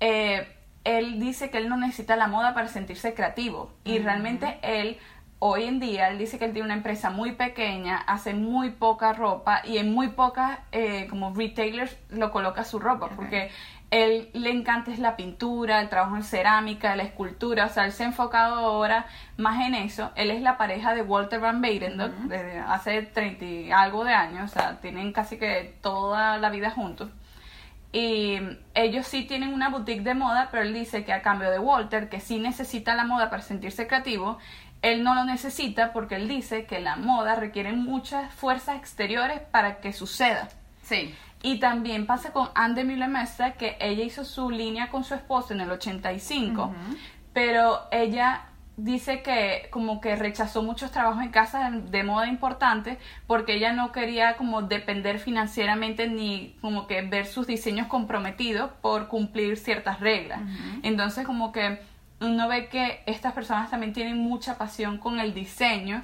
eh, 0.00 0.48
él 0.84 1.18
dice 1.18 1.50
que 1.50 1.58
él 1.58 1.68
no 1.68 1.76
necesita 1.76 2.16
la 2.16 2.26
moda 2.26 2.54
para 2.54 2.68
sentirse 2.68 3.14
creativo. 3.14 3.72
Y 3.84 3.98
realmente 3.98 4.58
él 4.62 4.98
hoy 5.46 5.64
en 5.64 5.78
día 5.78 6.08
él 6.08 6.16
dice 6.16 6.38
que 6.38 6.46
él 6.46 6.54
tiene 6.54 6.64
una 6.64 6.74
empresa 6.74 7.10
muy 7.10 7.32
pequeña, 7.32 7.98
hace 7.98 8.32
muy 8.32 8.70
poca 8.70 9.12
ropa 9.12 9.60
y 9.62 9.76
en 9.76 9.92
muy 9.92 10.08
pocas 10.08 10.58
eh, 10.72 11.06
como 11.10 11.34
retailers 11.34 11.94
lo 12.08 12.30
coloca 12.30 12.64
su 12.64 12.78
ropa 12.78 13.10
porque 13.14 13.50
él 13.90 14.30
le 14.32 14.50
encanta 14.50 14.90
es 14.90 14.98
la 14.98 15.16
pintura, 15.16 15.82
el 15.82 15.90
trabajo 15.90 16.16
en 16.16 16.22
cerámica, 16.22 16.96
la 16.96 17.02
escultura, 17.02 17.66
o 17.66 17.68
sea, 17.68 17.84
él 17.84 17.92
se 17.92 18.04
ha 18.04 18.06
enfocado 18.06 18.56
ahora 18.56 19.06
más 19.36 19.64
en 19.66 19.74
eso. 19.74 20.10
Él 20.16 20.30
es 20.30 20.40
la 20.40 20.56
pareja 20.56 20.94
de 20.94 21.02
Walter 21.02 21.38
Van 21.38 21.60
Beirendorf 21.60 22.14
desde 22.22 22.58
hace 22.58 23.02
30 23.02 23.44
y 23.44 23.70
algo 23.70 24.02
de 24.04 24.14
años, 24.14 24.50
o 24.50 24.54
sea, 24.54 24.80
tienen 24.80 25.12
casi 25.12 25.36
que 25.36 25.76
toda 25.82 26.38
la 26.38 26.48
vida 26.48 26.70
juntos. 26.70 27.10
Y 27.94 28.40
ellos 28.74 29.06
sí 29.06 29.22
tienen 29.22 29.54
una 29.54 29.68
boutique 29.68 30.02
de 30.02 30.14
moda, 30.14 30.48
pero 30.50 30.64
él 30.64 30.74
dice 30.74 31.04
que 31.04 31.12
a 31.12 31.22
cambio 31.22 31.48
de 31.52 31.60
Walter, 31.60 32.08
que 32.08 32.18
sí 32.18 32.40
necesita 32.40 32.96
la 32.96 33.04
moda 33.04 33.30
para 33.30 33.40
sentirse 33.40 33.86
creativo, 33.86 34.38
él 34.84 35.02
no 35.02 35.14
lo 35.14 35.24
necesita 35.24 35.92
porque 35.94 36.16
él 36.16 36.28
dice 36.28 36.66
que 36.66 36.78
la 36.78 36.96
moda 36.96 37.34
requiere 37.36 37.72
muchas 37.72 38.32
fuerzas 38.34 38.76
exteriores 38.76 39.40
para 39.40 39.78
que 39.78 39.94
suceda. 39.94 40.48
Sí. 40.82 41.14
Y 41.42 41.58
también 41.58 42.06
pasa 42.06 42.32
con 42.32 42.48
Anne 42.54 42.84
de 42.84 43.54
que 43.58 43.76
ella 43.80 44.04
hizo 44.04 44.24
su 44.24 44.50
línea 44.50 44.90
con 44.90 45.02
su 45.02 45.14
esposo 45.14 45.54
en 45.54 45.62
el 45.62 45.70
85, 45.70 46.72
pero 47.32 47.80
ella 47.90 48.46
dice 48.76 49.22
que 49.22 49.68
como 49.70 50.00
que 50.00 50.16
rechazó 50.16 50.62
muchos 50.62 50.90
trabajos 50.90 51.22
en 51.22 51.30
casa 51.30 51.70
de 51.70 52.02
moda 52.02 52.26
importantes 52.26 52.98
porque 53.26 53.54
ella 53.54 53.72
no 53.72 53.92
quería 53.92 54.36
como 54.36 54.62
depender 54.62 55.18
financieramente 55.18 56.08
ni 56.08 56.56
como 56.60 56.86
que 56.86 57.02
ver 57.02 57.26
sus 57.26 57.46
diseños 57.46 57.86
comprometidos 57.86 58.70
por 58.82 59.08
cumplir 59.08 59.56
ciertas 59.56 60.00
reglas. 60.00 60.40
Entonces 60.82 61.24
como 61.24 61.52
que 61.52 61.78
uno 62.24 62.48
ve 62.48 62.68
que 62.68 63.02
estas 63.06 63.32
personas 63.32 63.70
también 63.70 63.92
tienen 63.92 64.18
mucha 64.18 64.58
pasión 64.58 64.98
con 64.98 65.18
el 65.18 65.34
diseño 65.34 66.02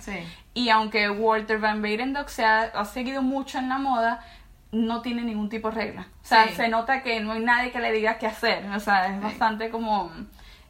y 0.54 0.68
aunque 0.68 1.10
Walter 1.10 1.58
Van 1.58 1.82
Beirendorf 1.82 2.28
se 2.28 2.44
ha, 2.44 2.62
ha, 2.62 2.84
seguido 2.84 3.22
mucho 3.22 3.58
en 3.58 3.68
la 3.68 3.78
moda, 3.78 4.24
no 4.72 5.02
tiene 5.02 5.22
ningún 5.22 5.48
tipo 5.48 5.70
de 5.70 5.76
regla. 5.76 6.06
O 6.22 6.26
sea, 6.26 6.48
se 6.48 6.68
nota 6.68 7.02
que 7.02 7.20
no 7.20 7.32
hay 7.32 7.40
nadie 7.40 7.72
que 7.72 7.80
le 7.80 7.92
diga 7.92 8.18
qué 8.18 8.26
hacer. 8.26 8.64
O 8.70 8.80
sea, 8.80 9.06
es 9.14 9.20
bastante 9.20 9.70
como 9.70 10.10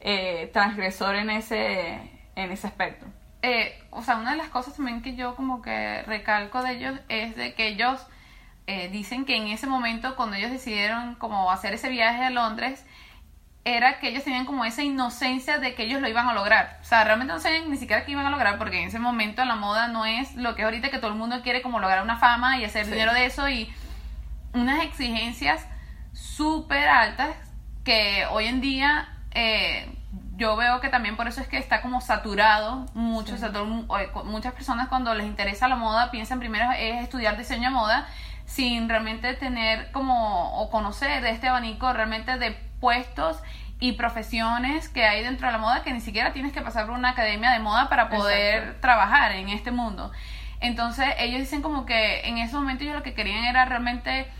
eh, 0.00 0.50
transgresor 0.52 1.16
en 1.16 1.30
ese, 1.30 2.00
en 2.35 2.52
ese 2.52 2.66
aspecto. 2.66 3.07
Eh, 3.42 3.78
o 3.90 4.02
sea, 4.02 4.16
una 4.16 4.33
de 4.33 4.37
las 4.37 4.49
cosas 4.49 4.75
también 4.76 5.02
que 5.02 5.16
yo 5.16 5.35
como 5.35 5.62
que 5.62 6.02
recalco 6.02 6.62
de 6.62 6.73
ellos 6.73 7.00
es 7.09 7.37
de 7.37 7.54
que 7.54 7.69
ellos 7.69 8.07
eh, 8.66 8.88
dicen 8.90 9.25
que 9.25 9.37
en 9.37 9.49
ese 9.49 9.66
momento 9.66 10.16
cuando 10.16 10.37
ellos 10.37 10.50
decidieron 10.50 11.14
como 11.14 11.50
hacer 11.50 11.75
ese 11.75 11.88
viaje 11.88 12.25
a 12.25 12.30
Londres 12.30 12.85
era 13.64 13.98
que 13.98 14.08
ellos 14.08 14.24
tenían 14.24 14.46
como 14.46 14.64
esa 14.64 14.82
inocencia 14.82 15.58
de 15.58 15.74
que 15.74 15.84
ellos 15.84 16.00
lo 16.00 16.08
iban 16.08 16.28
a 16.28 16.32
lograr. 16.32 16.78
O 16.80 16.84
sea, 16.84 17.04
realmente 17.04 17.32
no 17.32 17.40
sabían 17.40 17.70
ni 17.70 17.76
siquiera 17.76 18.04
que 18.04 18.12
iban 18.12 18.26
a 18.26 18.30
lograr 18.30 18.58
porque 18.58 18.80
en 18.80 18.88
ese 18.88 18.98
momento 18.98 19.44
la 19.44 19.56
moda 19.56 19.88
no 19.88 20.06
es 20.06 20.34
lo 20.34 20.54
que 20.54 20.62
es 20.62 20.64
ahorita 20.64 20.90
que 20.90 20.98
todo 20.98 21.10
el 21.10 21.16
mundo 21.16 21.42
quiere 21.42 21.60
como 21.60 21.78
lograr 21.78 22.02
una 22.02 22.16
fama 22.16 22.58
y 22.58 22.64
hacer 22.64 22.86
dinero 22.86 23.12
de 23.12 23.26
eso 23.26 23.48
y 23.48 23.72
unas 24.54 24.82
exigencias 24.82 25.66
súper 26.12 26.88
altas 26.88 27.36
que 27.84 28.24
hoy 28.30 28.46
en 28.46 28.60
día 28.60 29.08
eh, 29.32 29.94
yo 30.36 30.56
veo 30.56 30.80
que 30.80 30.88
también 30.88 31.16
por 31.16 31.28
eso 31.28 31.40
es 31.40 31.48
que 31.48 31.58
está 31.58 31.82
como 31.82 32.00
saturado 32.00 32.86
mucho, 32.94 33.36
muchas 34.24 34.54
personas 34.54 34.88
cuando 34.88 35.14
les 35.14 35.26
interesa 35.26 35.68
la 35.68 35.76
moda 35.76 36.10
piensan 36.10 36.40
primero 36.40 36.66
es 36.72 37.02
estudiar 37.02 37.36
diseño 37.36 37.68
de 37.68 37.74
moda 37.74 38.08
sin 38.46 38.88
realmente 38.88 39.34
tener 39.34 39.92
como 39.92 40.60
o 40.60 40.70
conocer 40.70 41.24
este 41.26 41.48
abanico 41.48 41.92
realmente 41.92 42.38
de 42.38 42.69
puestos 42.80 43.40
y 43.78 43.92
profesiones 43.92 44.88
que 44.88 45.06
hay 45.06 45.22
dentro 45.22 45.46
de 45.46 45.52
la 45.52 45.58
moda 45.58 45.82
que 45.82 45.92
ni 45.92 46.00
siquiera 46.00 46.32
tienes 46.32 46.52
que 46.52 46.60
pasar 46.60 46.87
por 46.87 46.94
una 46.94 47.10
academia 47.10 47.50
de 47.50 47.60
moda 47.60 47.88
para 47.88 48.10
poder 48.10 48.80
trabajar 48.80 49.32
en 49.32 49.49
este 49.49 49.70
mundo. 49.70 50.10
Entonces 50.60 51.06
ellos 51.18 51.40
dicen 51.40 51.62
como 51.62 51.87
que 51.87 52.20
en 52.28 52.38
ese 52.38 52.54
momento 52.54 52.84
ellos 52.84 52.96
lo 52.96 53.02
que 53.02 53.14
querían 53.14 53.44
era 53.44 53.64
realmente 53.64 54.30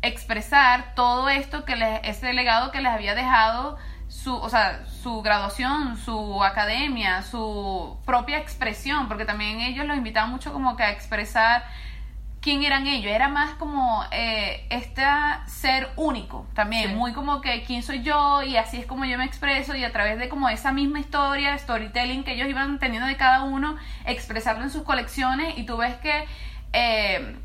expresar 0.00 0.94
todo 0.94 1.28
esto 1.28 1.64
que 1.64 1.76
les, 1.76 2.00
ese 2.04 2.32
legado 2.32 2.70
que 2.70 2.80
les 2.80 2.92
había 2.92 3.14
dejado 3.14 3.76
su, 4.08 4.34
o 4.34 4.48
sea, 4.48 4.86
su 4.86 5.20
graduación, 5.20 5.98
su 5.98 6.42
academia, 6.42 7.22
su 7.22 7.98
propia 8.06 8.38
expresión, 8.38 9.08
porque 9.08 9.24
también 9.24 9.60
ellos 9.60 9.84
los 9.84 9.96
invitaban 9.96 10.30
mucho 10.30 10.52
como 10.52 10.76
que 10.76 10.84
a 10.84 10.90
expresar 10.90 11.64
quién 12.46 12.62
eran 12.62 12.86
ellos, 12.86 13.10
era 13.10 13.26
más 13.26 13.54
como 13.54 14.04
eh, 14.12 14.68
este 14.70 15.02
ser 15.48 15.88
único 15.96 16.46
también, 16.54 16.96
muy 16.96 17.12
como 17.12 17.40
que 17.40 17.64
quién 17.64 17.82
soy 17.82 18.04
yo 18.04 18.44
y 18.44 18.56
así 18.56 18.76
es 18.76 18.86
como 18.86 19.04
yo 19.04 19.18
me 19.18 19.24
expreso 19.24 19.74
y 19.74 19.82
a 19.82 19.90
través 19.90 20.16
de 20.16 20.28
como 20.28 20.48
esa 20.48 20.70
misma 20.70 21.00
historia, 21.00 21.58
storytelling 21.58 22.22
que 22.22 22.34
ellos 22.34 22.48
iban 22.48 22.78
teniendo 22.78 23.08
de 23.08 23.16
cada 23.16 23.42
uno, 23.42 23.74
expresarlo 24.04 24.62
en 24.62 24.70
sus 24.70 24.84
colecciones. 24.84 25.58
Y 25.58 25.66
tú 25.66 25.76
ves 25.76 25.96
que 25.96 26.24
eh, 26.72 27.36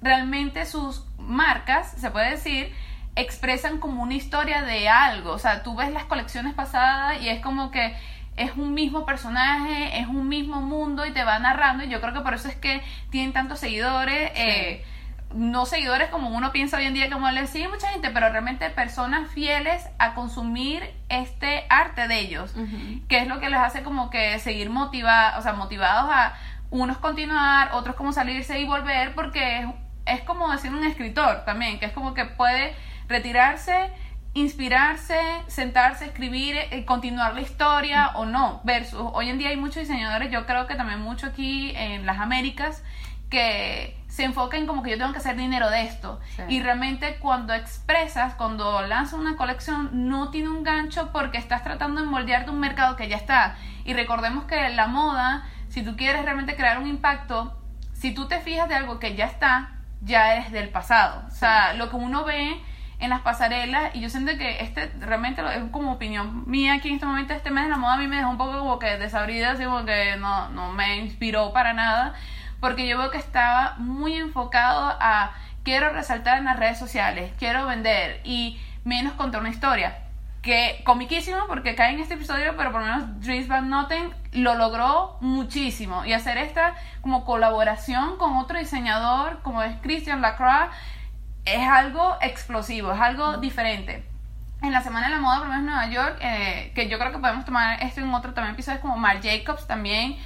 realmente 0.00 0.64
sus 0.64 1.04
marcas, 1.18 1.90
se 1.90 2.10
puede 2.10 2.30
decir, 2.30 2.72
expresan 3.14 3.76
como 3.76 4.02
una 4.02 4.14
historia 4.14 4.62
de 4.62 4.88
algo. 4.88 5.32
O 5.32 5.38
sea, 5.38 5.64
tú 5.64 5.76
ves 5.76 5.92
las 5.92 6.04
colecciones 6.04 6.54
pasadas 6.54 7.20
y 7.20 7.28
es 7.28 7.42
como 7.42 7.70
que 7.70 7.94
es 8.36 8.52
un 8.56 8.74
mismo 8.74 9.06
personaje, 9.06 9.98
es 9.98 10.06
un 10.06 10.28
mismo 10.28 10.60
mundo 10.60 11.06
y 11.06 11.12
te 11.12 11.24
va 11.24 11.38
narrando. 11.38 11.84
Y 11.84 11.88
yo 11.88 12.00
creo 12.00 12.12
que 12.12 12.20
por 12.20 12.34
eso 12.34 12.48
es 12.48 12.56
que 12.56 12.82
tienen 13.10 13.32
tantos 13.32 13.58
seguidores. 13.58 14.30
Eh, 14.34 14.84
no 15.34 15.66
seguidores 15.66 16.08
como 16.08 16.30
uno 16.30 16.52
piensa 16.52 16.76
hoy 16.76 16.84
en 16.84 16.94
día, 16.94 17.10
como 17.10 17.30
les 17.30 17.50
sigue 17.50 17.68
mucha 17.68 17.88
gente, 17.88 18.10
pero 18.10 18.28
realmente 18.30 18.70
personas 18.70 19.30
fieles 19.30 19.86
a 19.98 20.14
consumir 20.14 20.82
este 21.08 21.66
arte 21.68 22.08
de 22.08 22.20
ellos, 22.20 22.54
que 23.08 23.18
es 23.18 23.26
lo 23.26 23.40
que 23.40 23.50
les 23.50 23.58
hace 23.58 23.82
como 23.82 24.08
que 24.08 24.38
seguir 24.38 24.70
motivados, 24.70 25.40
o 25.40 25.42
sea, 25.42 25.52
motivados 25.52 26.10
a 26.10 26.34
unos 26.70 26.98
continuar, 26.98 27.70
otros 27.72 27.96
como 27.96 28.12
salirse 28.12 28.58
y 28.60 28.64
volver, 28.64 29.14
porque 29.14 29.60
es, 29.60 29.66
es 30.06 30.20
como 30.22 30.50
decir 30.50 30.72
un 30.72 30.84
escritor 30.84 31.44
también, 31.44 31.78
que 31.78 31.86
es 31.86 31.92
como 31.92 32.14
que 32.14 32.24
puede 32.24 32.74
retirarse, 33.08 33.90
inspirarse, 34.36 35.18
sentarse, 35.46 36.04
escribir, 36.04 36.56
eh, 36.56 36.84
continuar 36.84 37.34
la 37.34 37.40
historia 37.40 38.08
o 38.16 38.26
no. 38.26 38.60
Versus, 38.64 39.00
hoy 39.14 39.30
en 39.30 39.38
día 39.38 39.48
hay 39.48 39.56
muchos 39.56 39.76
diseñadores, 39.76 40.30
yo 40.30 40.44
creo 40.44 40.66
que 40.66 40.74
también 40.74 41.00
mucho 41.00 41.26
aquí 41.26 41.72
en 41.74 42.04
las 42.04 42.18
Américas, 42.20 42.82
que 43.30 43.96
se 44.08 44.24
enfocan 44.24 44.66
como 44.66 44.82
que 44.82 44.90
yo 44.90 44.98
tengo 44.98 45.12
que 45.12 45.18
hacer 45.18 45.36
dinero 45.36 45.70
de 45.70 45.84
esto. 45.84 46.20
Y 46.48 46.62
realmente 46.62 47.16
cuando 47.16 47.54
expresas, 47.54 48.34
cuando 48.34 48.82
lanzas 48.82 49.18
una 49.18 49.36
colección, 49.36 49.88
no 50.06 50.30
tiene 50.30 50.50
un 50.50 50.62
gancho 50.62 51.12
porque 51.12 51.38
estás 51.38 51.64
tratando 51.64 52.02
de 52.02 52.06
moldearte 52.06 52.50
un 52.50 52.60
mercado 52.60 52.94
que 52.94 53.08
ya 53.08 53.16
está. 53.16 53.56
Y 53.86 53.94
recordemos 53.94 54.44
que 54.44 54.68
la 54.68 54.86
moda, 54.86 55.46
si 55.70 55.82
tú 55.82 55.96
quieres 55.96 56.22
realmente 56.22 56.56
crear 56.56 56.78
un 56.78 56.86
impacto, 56.86 57.58
si 57.94 58.12
tú 58.12 58.28
te 58.28 58.40
fijas 58.40 58.68
de 58.68 58.74
algo 58.74 58.98
que 58.98 59.16
ya 59.16 59.24
está, 59.24 59.78
ya 60.02 60.34
eres 60.34 60.52
del 60.52 60.68
pasado. 60.68 61.24
O 61.26 61.30
sea, 61.30 61.72
lo 61.72 61.88
que 61.88 61.96
uno 61.96 62.24
ve 62.24 62.60
en 62.98 63.10
las 63.10 63.20
pasarelas 63.20 63.94
y 63.94 64.00
yo 64.00 64.08
siento 64.08 64.36
que 64.38 64.62
este 64.62 64.90
realmente 65.00 65.42
es 65.54 65.70
como 65.70 65.92
opinión 65.92 66.44
mía 66.46 66.74
aquí 66.74 66.88
en 66.88 66.94
este 66.94 67.06
momento 67.06 67.34
este 67.34 67.50
mes 67.50 67.64
de 67.64 67.70
la 67.70 67.76
moda 67.76 67.94
a 67.94 67.98
mí 67.98 68.06
me 68.06 68.16
dejó 68.16 68.30
un 68.30 68.38
poco 68.38 68.58
como 68.58 68.78
que 68.78 68.96
desabrida 68.96 69.52
así 69.52 69.64
como 69.64 69.84
que 69.84 70.16
no, 70.16 70.48
no 70.50 70.72
me 70.72 70.96
inspiró 70.96 71.52
para 71.52 71.74
nada 71.74 72.14
porque 72.60 72.88
yo 72.88 72.96
veo 72.96 73.10
que 73.10 73.18
estaba 73.18 73.74
muy 73.78 74.14
enfocado 74.14 74.96
a 74.98 75.32
quiero 75.62 75.90
resaltar 75.90 76.38
en 76.38 76.46
las 76.46 76.58
redes 76.58 76.78
sociales 76.78 77.32
quiero 77.38 77.66
vender 77.66 78.20
y 78.24 78.58
menos 78.84 79.12
contar 79.12 79.40
una 79.40 79.50
historia 79.50 79.98
que 80.40 80.80
comiquísimo 80.84 81.38
porque 81.48 81.74
cae 81.74 81.92
en 81.92 82.00
este 82.00 82.14
episodio 82.14 82.54
pero 82.56 82.72
por 82.72 82.80
lo 82.80 82.86
menos 82.86 83.20
Dries 83.20 83.46
Van 83.46 83.68
Noten 83.68 84.14
lo 84.32 84.54
logró 84.54 85.18
muchísimo 85.20 86.06
y 86.06 86.14
hacer 86.14 86.38
esta 86.38 86.74
como 87.02 87.26
colaboración 87.26 88.16
con 88.16 88.36
otro 88.36 88.58
diseñador 88.58 89.42
como 89.42 89.62
es 89.62 89.76
Christian 89.82 90.22
Lacroix 90.22 90.70
es 91.46 91.66
algo 91.66 92.16
explosivo, 92.20 92.92
es 92.92 93.00
algo 93.00 93.38
diferente. 93.38 94.04
En 94.62 94.72
la 94.72 94.82
Semana 94.82 95.06
de 95.08 95.14
la 95.14 95.20
Moda, 95.20 95.38
por 95.38 95.46
lo 95.46 95.54
menos 95.54 95.66
en 95.66 95.72
Nueva 95.72 95.90
York, 95.90 96.18
eh, 96.20 96.72
que 96.74 96.88
yo 96.88 96.98
creo 96.98 97.12
que 97.12 97.18
podemos 97.18 97.44
tomar 97.44 97.82
esto 97.82 98.00
en 98.00 98.12
otro 98.12 98.34
también 98.34 98.54
episodio, 98.54 98.80
como 98.80 98.96
Marc 98.96 99.22
Jacobs 99.22 99.66
también 99.66 100.16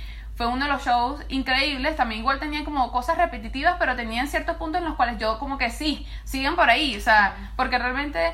fue 0.41 0.47
uno 0.47 0.65
de 0.65 0.73
los 0.73 0.83
shows 0.83 1.21
increíbles. 1.29 1.97
También 1.97 2.23
igual 2.23 2.41
tenían 2.41 2.65
como 2.65 2.91
cosas 2.91 3.19
repetitivas, 3.19 3.77
pero 3.79 3.95
tenían 3.97 4.27
ciertos 4.27 4.57
puntos 4.57 4.81
en 4.81 4.89
los 4.89 4.97
cuales 4.97 5.19
yo 5.19 5.39
como 5.39 5.59
que 5.59 5.69
sí, 5.69 6.07
siguen 6.25 6.57
por 6.57 6.71
ahí. 6.71 6.97
O 6.97 7.01
sea, 7.01 7.53
porque 7.57 7.79
realmente 7.79 8.33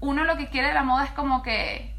uno 0.00 0.24
lo 0.24 0.36
que 0.36 0.48
quiere 0.48 0.68
de 0.68 0.74
la 0.74 0.82
moda 0.82 1.04
es 1.04 1.12
como 1.12 1.44
que 1.44 1.94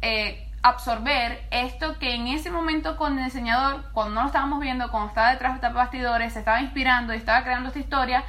eh, 0.00 0.50
absorber 0.62 1.46
esto 1.52 1.98
que 2.00 2.16
en 2.16 2.26
ese 2.26 2.50
momento 2.50 2.96
con 2.96 3.18
el 3.18 3.24
diseñador, 3.26 3.84
cuando 3.92 4.14
no 4.14 4.22
lo 4.22 4.26
estábamos 4.26 4.60
viendo, 4.60 4.90
cuando 4.90 5.10
estaba 5.10 5.30
detrás 5.30 5.60
de 5.60 5.68
bastidores, 5.68 6.32
se 6.32 6.40
estaba 6.40 6.60
inspirando 6.60 7.14
y 7.14 7.18
estaba 7.18 7.44
creando 7.44 7.68
esta 7.68 7.78
historia, 7.78 8.24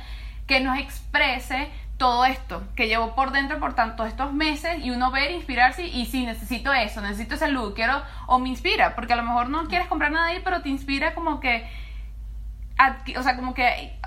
que 0.53 0.59
nos 0.59 0.77
exprese 0.77 1.67
todo 1.97 2.25
esto 2.25 2.61
que 2.75 2.87
llevo 2.87 3.15
por 3.15 3.31
dentro 3.31 3.59
por 3.59 3.73
tantos 3.73 4.07
estos 4.07 4.33
meses 4.33 4.85
y 4.85 4.91
uno 4.91 5.09
ver, 5.09 5.31
inspirarse 5.31 5.87
y 5.87 6.05
si 6.05 6.27
necesito 6.27 6.71
eso, 6.71 7.01
necesito 7.01 7.33
esa 7.33 7.47
luz, 7.47 7.73
quiero 7.73 8.03
o 8.27 8.37
me 8.37 8.49
inspira, 8.49 8.93
porque 8.93 9.13
a 9.13 9.15
lo 9.15 9.23
mejor 9.23 9.49
no 9.49 9.67
quieres 9.67 9.87
comprar 9.87 10.11
nada 10.11 10.27
ahí, 10.27 10.41
pero 10.43 10.61
te 10.61 10.69
inspira 10.69 11.15
como 11.15 11.39
que, 11.39 11.67
o 13.17 13.23
sea, 13.23 13.35
como 13.35 13.55
que, 13.55 13.97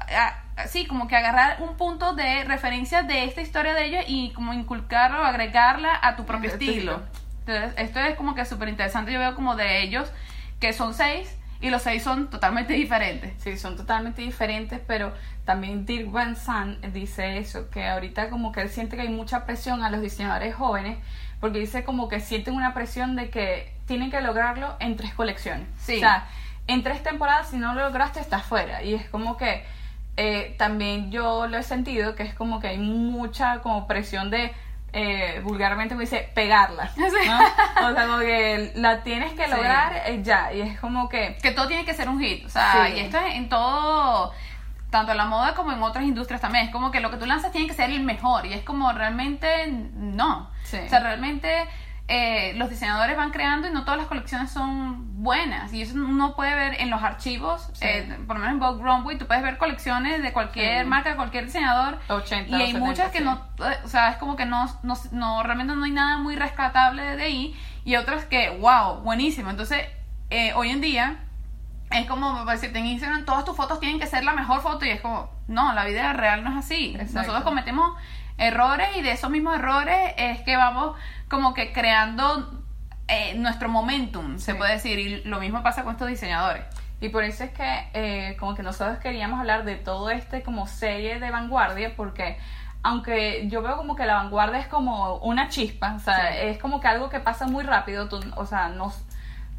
sí, 0.69 0.87
como 0.87 1.09
que 1.09 1.17
agarrar 1.17 1.61
un 1.61 1.77
punto 1.77 2.15
de 2.15 2.45
referencia 2.45 3.03
de 3.03 3.25
esta 3.25 3.41
historia 3.41 3.75
de 3.75 3.87
ellos 3.87 4.05
y 4.07 4.31
como 4.31 4.53
inculcarlo, 4.53 5.25
agregarla 5.25 5.99
a 6.01 6.15
tu 6.15 6.27
propio 6.27 6.51
estilo. 6.51 7.03
Entonces, 7.41 7.75
esto 7.77 7.99
es 7.99 8.15
como 8.15 8.37
que 8.37 8.45
súper 8.45 8.69
interesante, 8.69 9.13
yo 9.13 9.19
veo 9.19 9.35
como 9.35 9.57
de 9.57 9.83
ellos, 9.83 10.13
que 10.61 10.73
son 10.73 10.95
seis, 10.95 11.37
y 11.61 11.71
los 11.71 11.83
seis 11.83 12.03
son 12.03 12.29
totalmente 12.29 12.75
diferentes. 12.75 13.33
Sí, 13.39 13.57
son 13.57 13.77
totalmente 13.77 14.23
diferentes, 14.23 14.81
pero 14.87 15.13
también 15.45 15.87
Dirk 15.87 16.11
Van 16.11 16.37
Sant 16.37 16.85
dice 16.87 17.39
eso, 17.39 17.71
que 17.71 17.87
ahorita 17.87 18.31
como 18.31 18.53
que 18.53 18.63
él 18.63 18.69
siente 18.69 18.97
que 18.97 19.03
hay 19.03 19.09
mucha 19.09 19.47
presión 19.47 19.83
a 19.83 19.91
los 19.91 20.01
diseñadores 20.01 20.55
jóvenes, 20.55 20.99
porque 21.41 21.59
dice 21.59 21.85
como 21.85 22.09
que 22.09 22.21
sienten 22.21 22.55
una 22.55 22.75
presión 22.75 23.17
de 23.17 23.31
que 23.31 23.73
tienen 23.87 24.11
que 24.11 24.21
lograrlo 24.21 24.77
en 24.81 24.97
tres 24.97 25.15
colecciones. 25.15 25.67
Sí. 25.79 25.97
O 25.97 26.01
sea, 26.01 26.29
en 26.67 26.83
tres 26.83 27.03
temporadas, 27.03 27.51
si 27.51 27.59
no 27.59 27.75
lo 27.75 27.83
lograste, 27.83 28.21
estás 28.21 28.45
fuera. 28.45 28.83
Y 28.83 28.95
es 28.95 29.09
como 29.09 29.37
que 29.37 29.65
eh, 30.17 30.55
también 30.59 31.11
yo 31.11 31.47
lo 31.47 31.59
he 31.59 31.63
sentido, 31.63 32.15
que 32.15 32.23
es 32.23 32.35
como 32.35 32.59
que 32.61 32.69
hay 32.69 32.79
mucha 32.79 33.61
como 33.61 33.87
presión 33.87 34.31
de 34.31 34.53
eh, 34.99 35.41
vulgarmente 35.43 35.95
me 35.95 36.05
dice 36.05 36.31
pegarla. 36.35 36.91
¿no? 36.97 37.07
O 37.07 37.93
sea, 37.93 38.07
como 38.07 38.19
que 38.21 38.73
la 38.77 39.03
tienes 39.03 39.35
que 39.35 39.47
lograr 39.47 40.05
eh, 40.07 40.21
ya. 40.23 40.51
Y 40.55 40.63
es 40.63 40.81
como 40.81 41.11
que. 41.11 41.37
Que 41.43 41.51
todo 41.51 41.69
tiene 41.69 41.85
que 41.85 41.93
ser 41.93 42.09
un 42.09 42.19
hit. 42.19 42.47
O 42.47 42.49
sea, 42.49 42.89
y 42.89 43.01
esto 43.01 43.19
es 43.19 43.35
en 43.35 43.51
todo. 43.51 44.33
Tanto 44.89 45.13
en 45.13 45.19
la 45.19 45.27
moda 45.27 45.55
como 45.55 45.73
en 45.73 45.83
otras 45.83 46.05
industrias 46.05 46.41
también. 46.41 46.65
Es 46.65 46.73
como 46.73 46.91
que 46.91 47.01
lo 47.01 47.11
que 47.11 47.19
tú 47.19 47.27
lanzas 47.27 47.53
tiene 47.53 47.67
que 47.67 47.75
ser 47.75 47.91
el 47.91 48.05
mejor. 48.05 48.47
Y 48.47 48.55
es 48.55 48.63
como 48.63 48.91
realmente 48.93 49.67
no. 49.67 50.49
O 50.49 50.67
sea, 50.67 50.99
realmente 51.01 51.67
eh, 52.09 52.53
los 52.55 52.71
diseñadores 52.71 53.17
van 53.17 53.33
creando 53.33 53.67
y 53.67 53.73
no 53.73 53.85
todas 53.85 53.99
las 53.99 54.07
colecciones 54.07 54.51
son 54.51 55.23
buenas. 55.23 55.73
Y 55.73 55.83
eso 55.83 55.95
uno 55.97 56.37
puede 56.37 56.55
ver 56.55 56.81
en 56.81 56.89
los 56.89 57.03
archivos, 57.03 57.69
eh, 57.81 58.17
por 58.29 58.37
lo 58.37 58.43
menos 58.43 58.55
en 58.55 58.61
Vogue 58.61 58.83
Runway, 58.83 59.19
tú 59.19 59.27
puedes 59.27 59.43
ver 59.43 59.59
colecciones 59.59 60.23
de 60.23 60.33
cualquier 60.33 60.87
marca, 60.87 61.17
cualquier 61.17 61.47
diseñador. 61.47 61.99
80, 62.09 62.57
y 62.57 62.63
hay 62.63 62.75
muchas 62.75 63.11
que 63.11 63.21
no, 63.21 63.43
o 63.85 63.89
sea, 63.89 64.11
es 64.11 64.19
como 64.19 64.37
que 64.37 64.47
no, 64.47 64.67
no, 65.11 65.43
realmente 65.43 65.75
no 65.75 65.85
hay 65.85 65.91
nada 65.91 66.19
muy 66.19 66.37
rescatable 66.37 67.17
de 67.17 67.23
ahí. 67.23 67.57
Y 67.85 67.97
otras 67.97 68.25
que, 68.25 68.51
wow, 68.51 69.01
buenísimo. 69.03 69.51
Entonces, 69.51 69.81
eh, 70.31 70.53
hoy 70.55 70.71
en 70.71 70.81
día, 70.81 71.17
es 71.91 72.07
como 72.07 72.45
decirte 72.45 72.79
en 72.79 72.87
Instagram, 72.87 73.25
todas 73.25 73.45
tus 73.45 73.57
fotos 73.57 73.81
tienen 73.81 73.99
que 73.99 74.07
ser 74.07 74.23
la 74.23 74.33
mejor 74.33 74.61
foto. 74.61 74.85
Y 74.85 74.91
es 74.91 75.01
como, 75.01 75.31
no, 75.49 75.73
la 75.73 75.85
vida 75.85 76.13
real 76.13 76.45
no 76.45 76.51
es 76.51 76.57
así. 76.57 76.97
Nosotros 77.13 77.43
cometemos 77.43 77.97
errores 78.39 78.89
y 78.97 79.03
de 79.03 79.13
esos 79.13 79.31
mismos 79.31 79.57
errores 79.57 80.15
es 80.17 80.41
que 80.43 80.57
vamos 80.57 80.97
como 81.29 81.55
que 81.55 81.73
creando 81.73 82.63
eh, 83.09 83.35
nuestro 83.37 83.69
momentum, 83.69 84.39
se 84.39 84.55
puede 84.55 84.73
decir, 84.73 84.99
y 84.99 85.25
lo 85.25 85.41
mismo 85.41 85.63
pasa 85.63 85.85
con 85.85 85.93
estos 85.93 86.09
diseñadores. 86.09 86.65
Y 87.01 87.11
por 87.11 87.25
eso 87.25 87.45
es 87.45 87.51
que 87.51 87.89
eh, 87.93 88.37
como 88.39 88.55
que 88.55 88.63
nosotros 88.63 88.99
queríamos 88.99 89.39
hablar 89.39 89.65
de 89.65 89.77
todo 89.77 90.11
este 90.11 90.43
como 90.43 90.67
serie 90.67 91.21
de 91.21 91.31
vanguardia, 91.31 91.95
porque 91.95 92.39
aunque 92.83 93.49
yo 93.49 93.63
veo 93.63 93.77
como 93.77 93.97
que 93.97 94.07
la 94.07 94.15
vanguardia 94.15 94.61
es 94.61 94.67
como 94.67 95.17
una 95.17 95.49
chispa, 95.49 95.95
o 95.95 95.99
sea, 95.99 96.41
es 96.41 96.59
como 96.59 96.81
que 96.81 96.89
algo 96.89 97.11
que 97.11 97.21
pasa 97.21 97.47
muy 97.47 97.65
rápido, 97.65 98.09
o 98.37 98.47
sea, 98.47 98.69
nos 98.69 99.05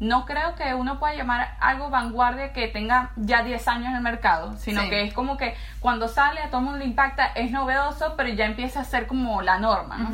no 0.00 0.26
creo 0.26 0.54
que 0.54 0.74
uno 0.74 0.98
pueda 0.98 1.14
llamar 1.14 1.56
algo 1.60 1.90
vanguardia 1.90 2.52
que 2.52 2.68
tenga 2.68 3.10
ya 3.16 3.42
10 3.42 3.66
años 3.68 3.88
en 3.88 3.96
el 3.96 4.02
mercado, 4.02 4.56
sino 4.56 4.88
que 4.88 5.02
es 5.02 5.12
como 5.12 5.36
que 5.36 5.54
cuando 5.80 6.06
sale 6.06 6.40
a 6.40 6.50
todo 6.50 6.58
el 6.58 6.64
mundo 6.66 6.78
le 6.78 6.84
impacta, 6.84 7.26
es 7.26 7.50
novedoso, 7.50 8.14
pero 8.16 8.28
ya 8.28 8.46
empieza 8.46 8.80
a 8.80 8.84
ser 8.84 9.06
como 9.06 9.42
la 9.42 9.58
norma, 9.58 9.98
¿no? 9.98 10.10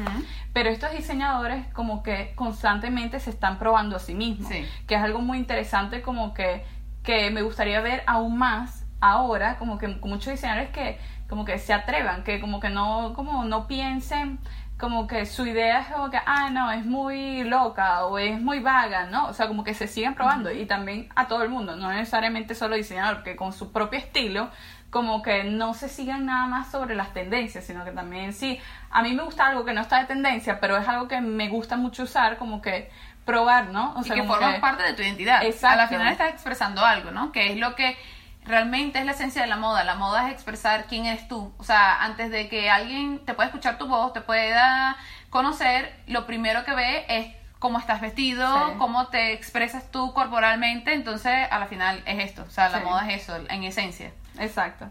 Pero 0.54 0.70
estos 0.70 0.92
diseñadores 0.92 1.66
como 1.72 2.02
que 2.02 2.32
constantemente 2.34 3.20
se 3.20 3.30
están 3.30 3.58
probando 3.58 3.96
a 3.96 3.98
sí 3.98 4.14
mismos, 4.14 4.50
que 4.86 4.94
es 4.94 5.02
algo 5.02 5.20
muy 5.20 5.36
interesante 5.36 6.00
como 6.00 6.32
que, 6.32 6.64
que 7.02 7.30
me 7.30 7.42
gustaría 7.42 7.80
ver 7.80 8.04
aún 8.06 8.38
más 8.38 8.86
ahora, 9.00 9.58
como 9.58 9.76
que 9.76 9.88
muchos 9.88 10.32
diseñadores 10.32 10.70
que 10.70 10.98
como 11.28 11.44
que 11.44 11.58
se 11.58 11.72
atrevan, 11.72 12.22
que 12.22 12.40
como 12.40 12.60
que 12.60 12.70
no, 12.70 13.12
como 13.14 13.44
no 13.44 13.66
piensen 13.66 14.38
como 14.78 15.06
que 15.06 15.24
su 15.24 15.46
idea 15.46 15.80
es 15.80 15.86
como 15.88 16.10
que, 16.10 16.18
ah, 16.24 16.50
no, 16.50 16.70
es 16.72 16.84
muy 16.84 17.44
loca 17.44 18.06
o 18.06 18.18
es 18.18 18.40
muy 18.40 18.60
vaga, 18.60 19.06
¿no? 19.06 19.26
O 19.26 19.32
sea, 19.32 19.46
como 19.46 19.62
que 19.62 19.72
se 19.72 19.86
siguen 19.86 20.14
probando 20.14 20.50
y 20.50 20.66
también 20.66 21.08
a 21.14 21.28
todo 21.28 21.42
el 21.42 21.48
mundo, 21.48 21.76
no 21.76 21.92
necesariamente 21.92 22.54
solo 22.54 22.74
diseñador, 22.74 23.22
que 23.22 23.36
con 23.36 23.52
su 23.52 23.72
propio 23.72 23.98
estilo, 23.98 24.50
como 24.90 25.22
que 25.22 25.44
no 25.44 25.74
se 25.74 25.88
sigan 25.88 26.26
nada 26.26 26.46
más 26.46 26.70
sobre 26.70 26.94
las 26.94 27.12
tendencias, 27.12 27.64
sino 27.64 27.84
que 27.84 27.92
también 27.92 28.32
sí, 28.32 28.60
a 28.90 29.02
mí 29.02 29.12
me 29.12 29.22
gusta 29.22 29.46
algo 29.46 29.64
que 29.64 29.72
no 29.72 29.80
está 29.80 30.00
de 30.00 30.06
tendencia, 30.06 30.60
pero 30.60 30.76
es 30.76 30.86
algo 30.88 31.08
que 31.08 31.20
me 31.20 31.48
gusta 31.48 31.76
mucho 31.76 32.04
usar, 32.04 32.36
como 32.36 32.60
que 32.60 32.90
probar, 33.24 33.70
¿no? 33.70 33.94
O 33.96 34.02
sea, 34.02 34.16
y 34.16 34.20
que 34.20 34.26
forma 34.26 34.60
parte 34.60 34.82
de 34.82 34.92
tu 34.92 35.02
identidad. 35.02 35.44
Exacto. 35.44 35.80
A 35.80 35.82
la 35.82 35.88
final 35.88 36.08
estás 36.08 36.30
expresando 36.30 36.84
algo, 36.84 37.10
¿no? 37.10 37.32
Que 37.32 37.52
es 37.52 37.58
lo 37.58 37.74
que 37.74 37.96
realmente 38.44 38.98
es 38.98 39.04
la 39.04 39.12
esencia 39.12 39.42
de 39.42 39.48
la 39.48 39.56
moda. 39.56 39.84
La 39.84 39.94
moda 39.94 40.28
es 40.28 40.34
expresar 40.34 40.86
quién 40.86 41.06
eres 41.06 41.28
tú. 41.28 41.52
O 41.58 41.64
sea, 41.64 42.02
antes 42.02 42.30
de 42.30 42.48
que 42.48 42.70
alguien 42.70 43.24
te 43.24 43.34
pueda 43.34 43.48
escuchar 43.48 43.78
tu 43.78 43.86
voz, 43.86 44.12
te 44.12 44.20
pueda 44.20 44.96
conocer, 45.30 45.94
lo 46.06 46.26
primero 46.26 46.64
que 46.64 46.74
ve 46.74 47.04
es 47.08 47.34
cómo 47.58 47.78
estás 47.78 48.00
vestido, 48.00 48.74
cómo 48.78 49.06
te 49.08 49.32
expresas 49.32 49.90
tú 49.90 50.12
corporalmente. 50.12 50.92
Entonces, 50.92 51.48
a 51.50 51.58
la 51.58 51.66
final 51.66 52.02
es 52.06 52.24
esto. 52.24 52.42
O 52.42 52.50
sea, 52.50 52.68
la 52.68 52.80
moda 52.80 53.08
es 53.10 53.22
eso, 53.22 53.36
en 53.36 53.64
esencia. 53.64 54.12
Exacto. 54.38 54.86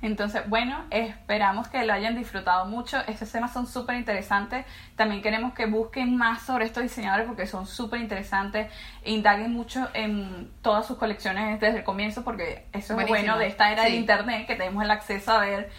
Entonces, 0.00 0.48
bueno, 0.48 0.84
esperamos 0.90 1.68
que 1.68 1.84
lo 1.84 1.92
hayan 1.92 2.16
disfrutado 2.16 2.66
mucho. 2.66 2.98
Estos 3.08 3.32
temas 3.32 3.52
son 3.52 3.66
súper 3.66 3.96
interesantes. 3.96 4.64
También 4.94 5.22
queremos 5.22 5.54
que 5.54 5.66
busquen 5.66 6.16
más 6.16 6.42
sobre 6.42 6.66
estos 6.66 6.84
diseñadores 6.84 7.26
porque 7.26 7.46
son 7.46 7.66
súper 7.66 8.00
interesantes. 8.00 8.70
Indaguen 9.04 9.52
mucho 9.52 9.88
en 9.94 10.52
todas 10.62 10.86
sus 10.86 10.98
colecciones 10.98 11.58
desde 11.60 11.78
el 11.78 11.84
comienzo 11.84 12.22
porque 12.22 12.66
eso 12.72 12.98
es 12.98 13.08
bueno 13.08 13.38
de 13.38 13.48
esta 13.48 13.72
era 13.72 13.84
de 13.84 13.90
internet 13.90 14.46
que 14.46 14.54
tenemos 14.54 14.84
el 14.84 14.90
acceso 14.90 15.32
a 15.32 15.40
ver 15.40 15.70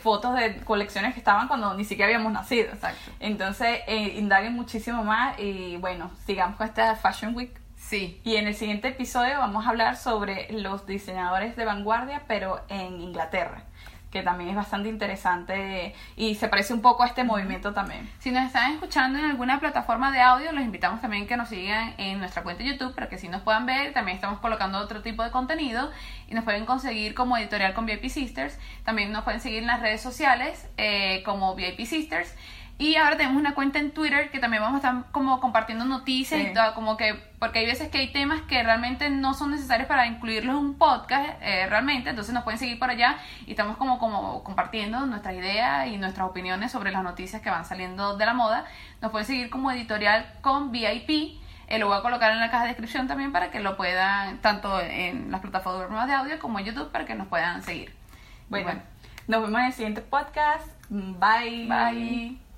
fotos 0.00 0.34
de 0.36 0.56
colecciones 0.64 1.12
que 1.12 1.20
estaban 1.20 1.48
cuando 1.48 1.74
ni 1.74 1.84
siquiera 1.84 2.06
habíamos 2.06 2.32
nacido. 2.32 2.72
Exacto. 2.72 3.10
Entonces, 3.18 3.80
eh, 3.86 4.14
indaguen 4.16 4.54
muchísimo 4.54 5.02
más 5.02 5.38
y 5.38 5.76
bueno, 5.78 6.10
sigamos 6.24 6.56
con 6.56 6.68
esta 6.68 6.94
Fashion 6.94 7.34
Week 7.34 7.60
Sí. 7.90 8.20
Y 8.22 8.36
en 8.36 8.46
el 8.46 8.54
siguiente 8.54 8.86
episodio 8.86 9.40
vamos 9.40 9.66
a 9.66 9.70
hablar 9.70 9.96
sobre 9.96 10.46
los 10.52 10.86
diseñadores 10.86 11.56
de 11.56 11.64
vanguardia, 11.64 12.22
pero 12.28 12.60
en 12.68 13.00
Inglaterra 13.00 13.64
que 14.12 14.22
también 14.22 14.50
es 14.50 14.56
bastante 14.56 14.88
interesante 14.88 15.94
y 16.16 16.34
se 16.34 16.48
parece 16.48 16.74
un 16.74 16.82
poco 16.82 17.04
a 17.04 17.06
este 17.06 17.22
movimiento 17.22 17.72
también. 17.72 18.10
Si 18.18 18.32
nos 18.32 18.44
están 18.44 18.72
escuchando 18.72 19.18
en 19.18 19.24
alguna 19.24 19.60
plataforma 19.60 20.10
de 20.10 20.20
audio, 20.20 20.50
los 20.52 20.64
invitamos 20.64 21.00
también 21.00 21.26
que 21.26 21.36
nos 21.36 21.48
sigan 21.48 21.94
en 21.96 22.18
nuestra 22.18 22.42
cuenta 22.42 22.64
de 22.64 22.70
YouTube 22.70 22.94
para 22.94 23.08
que 23.08 23.18
si 23.18 23.28
nos 23.28 23.42
puedan 23.42 23.66
ver. 23.66 23.92
También 23.92 24.16
estamos 24.16 24.40
colocando 24.40 24.78
otro 24.78 25.00
tipo 25.02 25.22
de 25.22 25.30
contenido 25.30 25.90
y 26.28 26.34
nos 26.34 26.42
pueden 26.42 26.66
conseguir 26.66 27.14
como 27.14 27.36
editorial 27.36 27.72
con 27.72 27.86
VIP 27.86 28.08
Sisters. 28.08 28.58
También 28.84 29.12
nos 29.12 29.22
pueden 29.22 29.40
seguir 29.40 29.60
en 29.60 29.68
las 29.68 29.80
redes 29.80 30.00
sociales 30.00 30.68
eh, 30.76 31.22
como 31.24 31.54
VIP 31.54 31.86
Sisters. 31.86 32.34
Y 32.80 32.96
ahora 32.96 33.18
tenemos 33.18 33.38
una 33.38 33.54
cuenta 33.54 33.78
en 33.78 33.90
Twitter 33.90 34.30
que 34.30 34.38
también 34.38 34.62
vamos 34.62 34.82
a 34.82 34.88
estar 34.88 35.12
como 35.12 35.38
compartiendo 35.38 35.84
noticias 35.84 36.40
y 36.40 36.54
todo, 36.54 36.74
como 36.74 36.96
que, 36.96 37.12
porque 37.38 37.58
hay 37.58 37.66
veces 37.66 37.90
que 37.90 37.98
hay 37.98 38.10
temas 38.10 38.40
que 38.40 38.62
realmente 38.62 39.10
no 39.10 39.34
son 39.34 39.50
necesarios 39.50 39.86
para 39.86 40.06
incluirlos 40.06 40.56
en 40.56 40.64
un 40.64 40.78
podcast, 40.78 41.28
eh, 41.42 41.66
realmente, 41.68 42.08
entonces 42.08 42.32
nos 42.32 42.42
pueden 42.42 42.58
seguir 42.58 42.78
por 42.78 42.88
allá 42.88 43.18
y 43.46 43.50
estamos 43.50 43.76
como, 43.76 43.98
como 43.98 44.42
compartiendo 44.44 45.04
nuestras 45.04 45.34
ideas 45.34 45.88
y 45.88 45.98
nuestras 45.98 46.26
opiniones 46.26 46.72
sobre 46.72 46.90
las 46.90 47.02
noticias 47.02 47.42
que 47.42 47.50
van 47.50 47.66
saliendo 47.66 48.16
de 48.16 48.24
la 48.24 48.32
moda. 48.32 48.64
Nos 49.02 49.10
pueden 49.10 49.26
seguir 49.26 49.50
como 49.50 49.70
editorial 49.70 50.32
con 50.40 50.72
VIP. 50.72 51.38
Eh, 51.68 51.78
lo 51.78 51.86
voy 51.86 51.98
a 51.98 52.00
colocar 52.00 52.32
en 52.32 52.40
la 52.40 52.50
caja 52.50 52.62
de 52.62 52.68
descripción 52.68 53.06
también 53.06 53.30
para 53.30 53.50
que 53.50 53.60
lo 53.60 53.76
puedan, 53.76 54.38
tanto 54.38 54.80
en 54.80 55.30
las 55.30 55.42
plataformas 55.42 56.06
de 56.06 56.14
audio 56.14 56.38
como 56.38 56.58
en 56.58 56.64
YouTube, 56.64 56.90
para 56.90 57.04
que 57.04 57.14
nos 57.14 57.28
puedan 57.28 57.62
seguir. 57.62 57.94
bueno. 58.48 58.80
nos 59.28 59.42
vemos 59.42 59.60
en 59.60 59.66
el 59.66 59.72
siguiente 59.74 60.00
podcast. 60.00 60.66
Bye. 60.88 61.66
Bye. 61.68 62.40